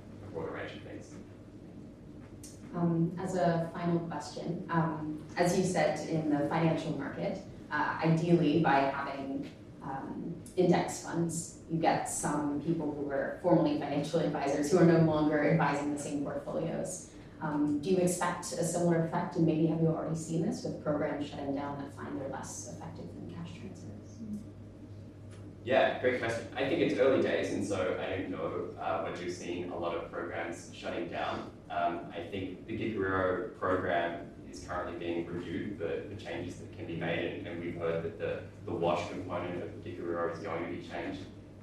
Um, 2.75 3.17
as 3.21 3.37
a 3.37 3.71
final 3.73 4.01
question, 4.01 4.67
um, 4.69 5.23
as 5.37 5.57
you 5.57 5.65
said 5.65 6.09
in 6.09 6.29
the 6.29 6.49
financial 6.49 6.99
market, 6.99 7.39
uh, 7.71 7.99
ideally 8.05 8.61
by 8.61 8.81
having 8.81 9.49
um, 9.83 10.35
index 10.57 11.05
funds, 11.05 11.59
you 11.71 11.79
get 11.79 12.09
some 12.09 12.61
people 12.63 12.93
who 12.93 13.03
were 13.03 13.39
formerly 13.43 13.79
financial 13.79 14.21
advisors 14.21 14.71
who 14.73 14.79
are 14.79 14.85
no 14.85 14.99
longer 15.01 15.53
advising 15.53 15.95
the 15.95 16.01
same 16.01 16.25
portfolios. 16.25 17.11
Um, 17.41 17.81
do 17.81 17.91
you 17.91 17.99
expect 17.99 18.47
a 18.53 18.65
similar 18.65 19.07
effect, 19.07 19.37
and 19.37 19.47
maybe 19.47 19.67
have 19.67 19.81
you 19.81 19.89
already 19.89 20.17
seen 20.17 20.47
this 20.47 20.65
with 20.65 20.83
programs 20.83 21.29
shutting 21.29 21.55
down 21.55 21.79
that 21.79 21.95
find 21.95 22.21
they're 22.21 22.29
less 22.29 22.75
effective? 22.75 23.05
Yeah, 25.65 25.99
great 26.01 26.21
question. 26.21 26.47
I 26.55 26.69
think 26.69 26.83
it's 26.83 27.01
early 27.01 27.23
days, 27.23 27.55
and 27.55 27.67
so 27.67 27.97
I 27.99 28.11
don't 28.11 28.31
know 28.31 28.69
uh, 28.79 29.03
whether 29.03 29.25
you've 29.25 29.33
seen 29.33 29.71
a 29.71 29.79
lot 29.79 29.97
of 29.97 30.13
programs 30.13 30.71
shutting 30.75 31.09
down. 31.09 31.51
Um, 31.71 32.01
I 32.15 32.21
think 32.21 32.67
the 32.67 32.77
Gikariro 32.77 33.59
program 33.59 34.27
is 34.51 34.63
currently 34.69 34.99
being 34.99 35.27
reviewed 35.27 35.79
for, 35.79 36.03
for 36.07 36.23
changes 36.23 36.57
that 36.57 36.77
can 36.77 36.87
be 36.87 36.97
made, 36.97 37.33
and, 37.33 37.47
and 37.47 37.65
we've 37.65 37.77
heard 37.77 38.05
that 38.05 38.19
the, 38.19 38.41
the 38.67 38.75
wash 38.75 39.09
component 39.09 39.63
of 39.63 39.71
Gikariro 39.83 40.35
is 40.35 40.41
going 40.41 40.67
to 40.67 40.71
be 40.71 40.87
changed, 40.87 41.21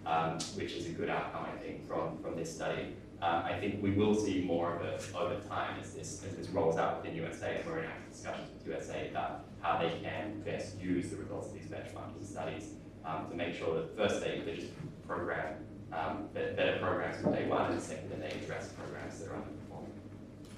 um, 0.07 0.39
which 0.55 0.73
is 0.73 0.87
a 0.87 0.93
good 0.93 1.11
outcome, 1.11 1.45
I 1.53 1.57
think, 1.59 1.87
from, 1.87 2.17
from 2.23 2.35
this 2.35 2.51
study. 2.51 2.95
Um, 3.21 3.43
I 3.45 3.59
think 3.59 3.83
we 3.83 3.91
will 3.91 4.15
see 4.15 4.41
more 4.41 4.77
of 4.77 4.81
it 4.81 5.07
over 5.15 5.35
time 5.47 5.79
as 5.79 5.93
this, 5.93 6.23
as 6.27 6.35
this 6.35 6.49
rolls 6.49 6.77
out 6.77 7.03
within 7.03 7.15
USA, 7.17 7.57
and 7.57 7.69
we're 7.69 7.77
in 7.77 7.85
active 7.85 8.13
discussions 8.13 8.49
with 8.51 8.65
USA 8.65 9.09
about 9.09 9.45
how 9.61 9.77
they 9.77 9.99
can 10.01 10.41
best 10.41 10.79
use 10.81 11.11
the 11.11 11.17
results 11.17 11.49
of 11.49 11.53
these 11.53 11.67
benchmarking 11.67 12.25
studies 12.25 12.77
um, 13.05 13.29
to 13.29 13.35
make 13.35 13.55
sure 13.55 13.75
that 13.75 13.95
first 13.97 14.21
they, 14.23 14.41
they 14.45 14.55
just 14.55 14.71
program 15.07 15.55
um, 15.93 16.27
better 16.33 16.77
programs 16.79 17.21
from 17.21 17.33
day 17.33 17.47
one, 17.47 17.71
and 17.71 17.81
second 17.81 18.09
that 18.09 18.21
they 18.21 18.37
address 18.39 18.69
programs 18.69 19.19
that 19.19 19.29
are 19.29 19.35
underperforming. 19.35 19.91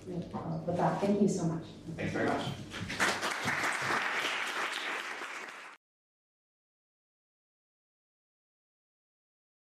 Great. 0.06 0.34
Well, 0.34 0.64
With 0.68 0.78
that, 0.78 1.02
thank 1.02 1.22
you 1.22 1.28
so 1.28 1.46
much. 1.46 1.64
Thanks 1.98 2.14
very 2.14 2.28
much. 2.28 3.30